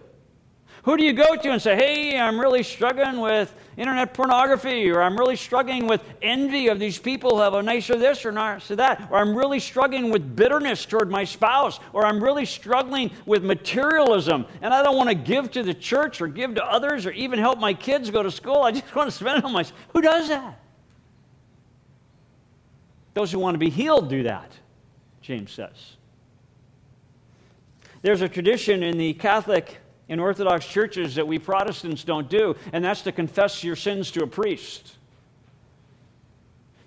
Who 0.85 0.99
do 0.99 1.05
you 1.05 1.15
go 1.15 1.35
to 1.35 1.51
and 1.51 1.63
say, 1.63 1.77
hey, 1.77 2.19
I'm 2.19 2.39
really 2.39 2.63
struggling 2.63 3.19
with 3.19 3.55
internet 3.79 4.13
pornography, 4.13 4.91
or 4.91 5.03
I'm 5.03 5.17
really 5.17 5.35
struggling 5.35 5.87
with 5.87 6.03
envy 6.21 6.69
of 6.69 6.79
these 6.79 6.99
people 6.99 7.31
who 7.31 7.41
have 7.41 7.55
a 7.55 7.63
nicer 7.63 7.97
this 7.97 8.27
or 8.27 8.33
nicer 8.33 8.77
that, 8.77 9.09
or 9.11 9.17
I'm 9.17 9.35
really 9.35 9.61
struggling 9.61 10.11
with 10.11 10.37
bitterness 10.37 10.85
toward 10.85 11.11
my 11.11 11.25
spouse, 11.25 11.81
or 11.95 12.05
I'm 12.05 12.23
really 12.23 12.45
struggling 12.45 13.11
with 13.25 13.43
materialism, 13.43 14.45
and 14.61 14.75
I 14.75 14.83
don't 14.83 14.97
want 14.97 15.09
to 15.09 15.15
give 15.15 15.51
to 15.53 15.63
the 15.63 15.73
church 15.73 16.21
or 16.21 16.29
give 16.29 16.55
to 16.57 16.65
others 16.65 17.07
or 17.07 17.13
even 17.13 17.39
help 17.39 17.59
my 17.59 17.73
kids 17.73 18.11
go 18.11 18.23
to 18.23 18.31
school. 18.31 18.59
I 18.59 18.73
just 18.73 18.95
want 18.95 19.09
to 19.09 19.17
spend 19.17 19.39
it 19.39 19.45
on 19.45 19.55
myself. 19.55 19.79
Who 19.95 20.03
does 20.03 20.29
that? 20.29 20.61
Those 23.15 23.33
who 23.33 23.39
want 23.39 23.55
to 23.55 23.59
be 23.59 23.71
healed 23.71 24.11
do 24.11 24.25
that, 24.25 24.53
James 25.23 25.51
says. 25.51 25.97
There's 28.03 28.21
a 28.21 28.29
tradition 28.29 28.83
in 28.83 28.99
the 28.99 29.15
Catholic 29.15 29.79
in 30.09 30.21
Orthodox 30.21 30.67
churches 30.67 31.15
that 31.15 31.27
we 31.27 31.39
Protestants 31.39 32.05
don't 32.05 32.29
do, 32.29 32.55
and 32.73 32.85
that's 32.85 33.03
to 33.03 33.13
confess 33.13 33.65
your 33.65 33.77
sins 33.77 34.11
to 34.13 34.23
a 34.23 34.27
priest. 34.27 34.97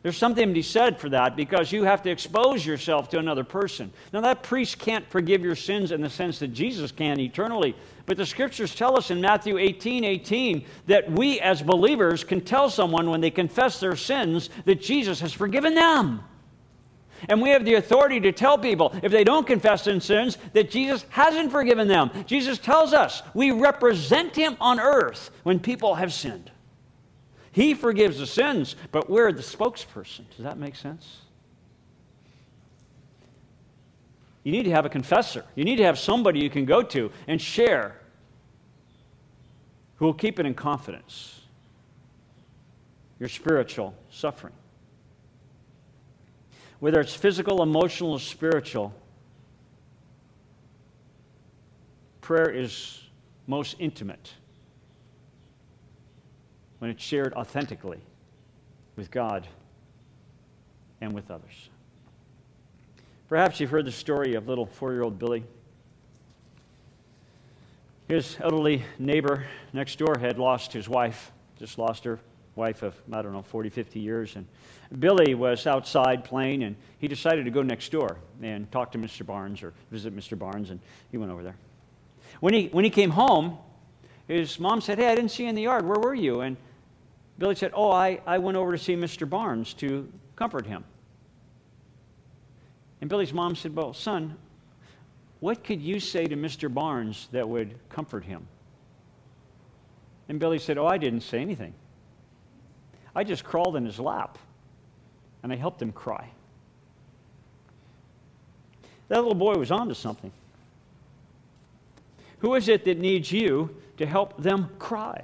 There's 0.03 0.17
something 0.17 0.47
to 0.47 0.53
be 0.53 0.61
said 0.61 0.99
for 0.99 1.09
that 1.09 1.35
because 1.35 1.71
you 1.71 1.83
have 1.83 2.01
to 2.03 2.09
expose 2.09 2.65
yourself 2.65 3.09
to 3.09 3.19
another 3.19 3.43
person. 3.43 3.91
Now, 4.13 4.21
that 4.21 4.41
priest 4.41 4.77
can't 4.77 5.05
forgive 5.09 5.41
your 5.41 5.55
sins 5.55 5.91
in 5.91 5.99
the 5.99 6.09
sense 6.09 6.39
that 6.39 6.53
Jesus 6.53 6.91
can 6.91 7.19
eternally, 7.19 7.75
but 8.05 8.15
the 8.15 8.25
scriptures 8.25 8.73
tell 8.73 8.95
us 8.95 9.11
in 9.11 9.19
Matthew 9.19 9.57
18 9.57 10.05
18 10.05 10.65
that 10.85 11.11
we 11.11 11.41
as 11.41 11.61
believers 11.61 12.23
can 12.23 12.39
tell 12.39 12.69
someone 12.69 13.09
when 13.09 13.19
they 13.19 13.31
confess 13.31 13.79
their 13.79 13.95
sins 13.95 14.49
that 14.65 14.79
Jesus 14.79 15.19
has 15.19 15.33
forgiven 15.33 15.75
them. 15.75 16.23
And 17.29 17.41
we 17.41 17.49
have 17.49 17.65
the 17.65 17.75
authority 17.75 18.19
to 18.21 18.31
tell 18.31 18.57
people, 18.57 18.93
if 19.03 19.11
they 19.11 19.23
don't 19.23 19.47
confess 19.47 19.83
their 19.83 19.99
sins, 19.99 20.37
that 20.53 20.69
Jesus 20.71 21.05
hasn't 21.09 21.51
forgiven 21.51 21.87
them. 21.87 22.11
Jesus 22.25 22.57
tells 22.57 22.93
us 22.93 23.23
we 23.33 23.51
represent 23.51 24.35
him 24.35 24.57
on 24.59 24.79
earth 24.79 25.31
when 25.43 25.59
people 25.59 25.95
have 25.95 26.13
sinned. 26.13 26.51
He 27.51 27.73
forgives 27.73 28.19
the 28.19 28.27
sins, 28.27 28.75
but 28.91 29.09
we're 29.09 29.31
the 29.31 29.41
spokesperson. 29.41 30.25
Does 30.35 30.43
that 30.43 30.57
make 30.57 30.75
sense? 30.75 31.21
You 34.43 34.51
need 34.51 34.63
to 34.63 34.71
have 34.71 34.85
a 34.85 34.89
confessor. 34.89 35.43
You 35.55 35.65
need 35.65 35.77
to 35.77 35.83
have 35.83 35.99
somebody 35.99 36.39
you 36.39 36.49
can 36.49 36.65
go 36.65 36.81
to 36.81 37.11
and 37.27 37.41
share 37.41 37.99
who 39.95 40.05
will 40.05 40.13
keep 40.13 40.39
it 40.39 40.45
in 40.45 40.53
confidence. 40.53 41.41
Your 43.19 43.27
spiritual 43.27 43.95
suffering. 44.09 44.53
Whether 46.79 46.99
it's 46.99 47.15
physical, 47.15 47.63
emotional, 47.63 48.11
or 48.13 48.19
spiritual, 48.19 48.93
prayer 52.21 52.49
is 52.49 53.01
most 53.47 53.75
intimate 53.79 54.33
when 56.79 56.91
it's 56.91 57.03
shared 57.03 57.33
authentically 57.33 57.99
with 58.95 59.09
God 59.09 59.47
and 61.01 61.13
with 61.13 61.31
others. 61.31 61.69
Perhaps 63.27 63.59
you've 63.59 63.71
heard 63.71 63.85
the 63.85 63.91
story 63.91 64.35
of 64.35 64.47
little 64.47 64.65
four 64.65 64.93
year 64.93 65.03
old 65.03 65.17
Billy. 65.17 65.43
His 68.07 68.37
elderly 68.39 68.83
neighbor 68.99 69.45
next 69.73 69.97
door 69.97 70.17
had 70.19 70.37
lost 70.37 70.71
his 70.71 70.87
wife, 70.87 71.31
just 71.57 71.77
lost 71.77 72.03
her 72.05 72.19
wife 72.57 72.83
of, 72.83 72.95
I 73.13 73.21
don't 73.21 73.31
know, 73.31 73.43
40, 73.43 73.69
50 73.69 73.99
years. 73.99 74.35
And 74.35 74.45
Billy 74.99 75.35
was 75.35 75.67
outside 75.67 76.25
playing, 76.25 76.63
and 76.63 76.75
he 76.99 77.07
decided 77.07 77.45
to 77.45 77.51
go 77.51 77.61
next 77.61 77.91
door 77.91 78.17
and 78.41 78.69
talk 78.71 78.91
to 78.93 78.97
Mr. 78.97 79.25
Barnes 79.25 79.63
or 79.63 79.73
visit 79.91 80.15
Mr. 80.15 80.37
Barnes, 80.37 80.71
and 80.71 80.79
he 81.11 81.17
went 81.17 81.31
over 81.31 81.43
there. 81.43 81.55
When 82.39 82.53
he, 82.53 82.67
when 82.67 82.83
he 82.83 82.89
came 82.89 83.11
home, 83.11 83.57
his 84.27 84.59
mom 84.59 84.81
said, 84.81 84.97
Hey, 84.97 85.07
I 85.07 85.15
didn't 85.15 85.31
see 85.31 85.43
you 85.43 85.49
in 85.49 85.55
the 85.55 85.61
yard. 85.61 85.85
Where 85.85 85.99
were 85.99 86.15
you? 86.15 86.41
And 86.41 86.57
Billy 87.37 87.55
said, 87.55 87.71
Oh, 87.73 87.91
I, 87.91 88.19
I 88.25 88.39
went 88.39 88.57
over 88.57 88.71
to 88.71 88.77
see 88.77 88.95
Mr. 88.95 89.29
Barnes 89.29 89.73
to 89.75 90.11
comfort 90.35 90.65
him. 90.65 90.83
And 92.99 93.09
Billy's 93.09 93.33
mom 93.33 93.55
said, 93.55 93.75
Well, 93.75 93.93
son, 93.93 94.35
what 95.39 95.63
could 95.63 95.81
you 95.81 95.99
say 95.99 96.25
to 96.25 96.35
Mr. 96.35 96.73
Barnes 96.73 97.29
that 97.31 97.47
would 97.47 97.75
comfort 97.89 98.25
him? 98.25 98.47
And 100.27 100.39
Billy 100.39 100.59
said, 100.59 100.77
Oh, 100.77 100.87
I 100.87 100.97
didn't 100.97 101.21
say 101.21 101.39
anything. 101.39 101.73
I 103.17 103.23
just 103.23 103.43
crawled 103.43 103.75
in 103.75 103.83
his 103.83 103.99
lap 103.99 104.37
and 105.41 105.51
I 105.51 105.55
helped 105.55 105.81
him 105.81 105.91
cry. 105.91 106.29
That 109.07 109.17
little 109.17 109.33
boy 109.33 109.55
was 109.55 109.71
on 109.71 109.87
to 109.87 109.95
something. 109.95 110.31
Who 112.39 112.53
is 112.53 112.69
it 112.69 112.85
that 112.85 112.99
needs 112.99 113.31
you 113.31 113.75
to 113.97 114.05
help 114.05 114.39
them 114.39 114.69
cry? 114.77 115.23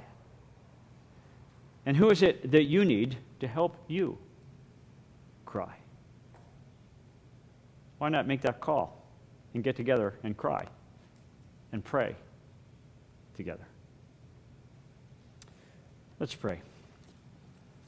And 1.86 1.96
who 1.96 2.10
is 2.10 2.22
it 2.22 2.50
that 2.50 2.64
you 2.64 2.84
need 2.84 3.16
to 3.38 3.46
help 3.46 3.76
you 3.86 4.18
cry? 5.46 5.76
Why 7.98 8.08
not 8.08 8.26
make 8.26 8.40
that 8.40 8.60
call 8.60 9.00
and 9.54 9.62
get 9.62 9.76
together 9.76 10.14
and 10.24 10.36
cry 10.36 10.66
and 11.70 11.84
pray 11.84 12.16
together? 13.36 13.66
Let's 16.18 16.34
pray. 16.34 16.60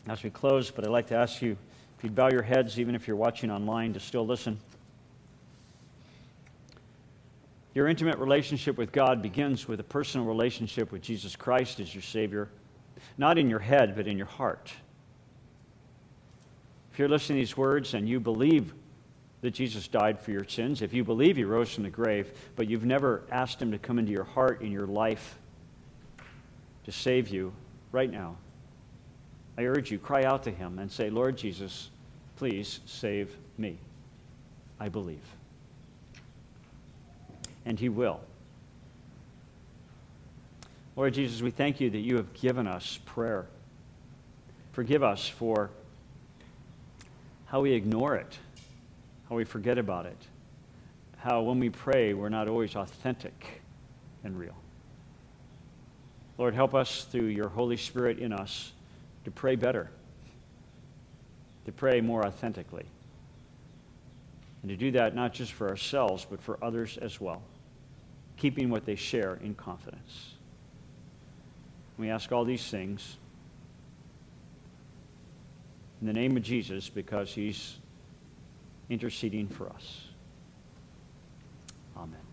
As 0.08 0.22
we 0.22 0.30
close, 0.30 0.70
but 0.70 0.84
I'd 0.84 0.90
like 0.90 1.08
to 1.08 1.16
ask 1.16 1.42
you 1.42 1.56
if 1.98 2.04
you'd 2.04 2.14
bow 2.14 2.28
your 2.30 2.42
heads, 2.42 2.78
even 2.78 2.94
if 2.94 3.08
you're 3.08 3.16
watching 3.16 3.50
online, 3.50 3.92
to 3.94 4.00
still 4.00 4.24
listen. 4.24 4.58
Your 7.74 7.88
intimate 7.88 8.18
relationship 8.18 8.78
with 8.78 8.92
God 8.92 9.20
begins 9.20 9.66
with 9.66 9.80
a 9.80 9.84
personal 9.84 10.26
relationship 10.26 10.92
with 10.92 11.02
Jesus 11.02 11.34
Christ 11.34 11.80
as 11.80 11.94
your 11.94 12.02
Savior, 12.02 12.48
not 13.18 13.36
in 13.36 13.50
your 13.50 13.58
head, 13.58 13.96
but 13.96 14.06
in 14.06 14.16
your 14.16 14.26
heart. 14.26 14.72
If 16.92 16.98
you're 16.98 17.08
listening 17.08 17.38
to 17.38 17.42
these 17.42 17.56
words 17.56 17.92
and 17.94 18.08
you 18.08 18.20
believe 18.20 18.72
that 19.40 19.50
Jesus 19.50 19.88
died 19.88 20.20
for 20.20 20.30
your 20.30 20.44
sins, 20.44 20.82
if 20.82 20.94
you 20.94 21.04
believe 21.04 21.36
he 21.36 21.44
rose 21.44 21.74
from 21.74 21.84
the 21.84 21.90
grave, 21.90 22.30
but 22.54 22.68
you've 22.68 22.86
never 22.86 23.22
asked 23.30 23.60
him 23.60 23.72
to 23.72 23.78
come 23.78 23.98
into 23.98 24.12
your 24.12 24.24
heart, 24.24 24.62
in 24.62 24.70
your 24.70 24.86
life, 24.86 25.38
to 26.84 26.92
save 26.92 27.28
you 27.28 27.52
right 27.92 28.10
now, 28.10 28.36
I 29.58 29.64
urge 29.64 29.90
you, 29.90 29.98
cry 29.98 30.24
out 30.24 30.42
to 30.44 30.50
him 30.50 30.78
and 30.78 30.90
say, 30.90 31.10
Lord 31.10 31.36
Jesus, 31.36 31.90
please 32.36 32.80
save 32.86 33.34
me. 33.56 33.78
I 34.78 34.88
believe. 34.90 35.24
And 37.64 37.78
he 37.80 37.88
will. 37.88 38.20
Lord 40.94 41.14
Jesus, 41.14 41.40
we 41.40 41.50
thank 41.50 41.80
you 41.80 41.90
that 41.90 41.98
you 41.98 42.16
have 42.16 42.32
given 42.34 42.66
us 42.66 42.98
prayer. 43.06 43.46
Forgive 44.72 45.02
us 45.02 45.26
for 45.26 45.70
how 47.46 47.60
we 47.60 47.72
ignore 47.72 48.16
it 48.16 48.38
how 49.28 49.36
we 49.36 49.44
forget 49.44 49.78
about 49.78 50.06
it, 50.06 50.16
how 51.18 51.42
when 51.42 51.58
we 51.58 51.70
pray, 51.70 52.14
we're 52.14 52.28
not 52.28 52.48
always 52.48 52.76
authentic 52.76 53.62
and 54.24 54.38
real. 54.38 54.54
Lord, 56.38 56.54
help 56.54 56.74
us 56.74 57.04
through 57.04 57.26
your 57.26 57.48
Holy 57.48 57.76
Spirit 57.76 58.18
in 58.18 58.32
us 58.32 58.72
to 59.26 59.30
pray 59.32 59.56
better, 59.56 59.90
to 61.64 61.72
pray 61.72 62.00
more 62.00 62.24
authentically, 62.24 62.86
and 64.62 64.68
to 64.70 64.76
do 64.76 64.92
that 64.92 65.16
not 65.16 65.32
just 65.32 65.52
for 65.52 65.68
ourselves, 65.68 66.24
but 66.30 66.40
for 66.40 66.62
others 66.62 66.96
as 66.98 67.20
well, 67.20 67.42
keeping 68.36 68.70
what 68.70 68.86
they 68.86 68.94
share 68.94 69.34
in 69.42 69.52
confidence. 69.56 70.34
We 71.98 72.08
ask 72.08 72.30
all 72.30 72.44
these 72.44 72.70
things 72.70 73.16
in 76.00 76.06
the 76.06 76.12
name 76.12 76.36
of 76.36 76.44
Jesus 76.44 76.88
because 76.88 77.34
he's 77.34 77.78
interceding 78.88 79.48
for 79.48 79.68
us. 79.70 80.04
Amen. 81.96 82.25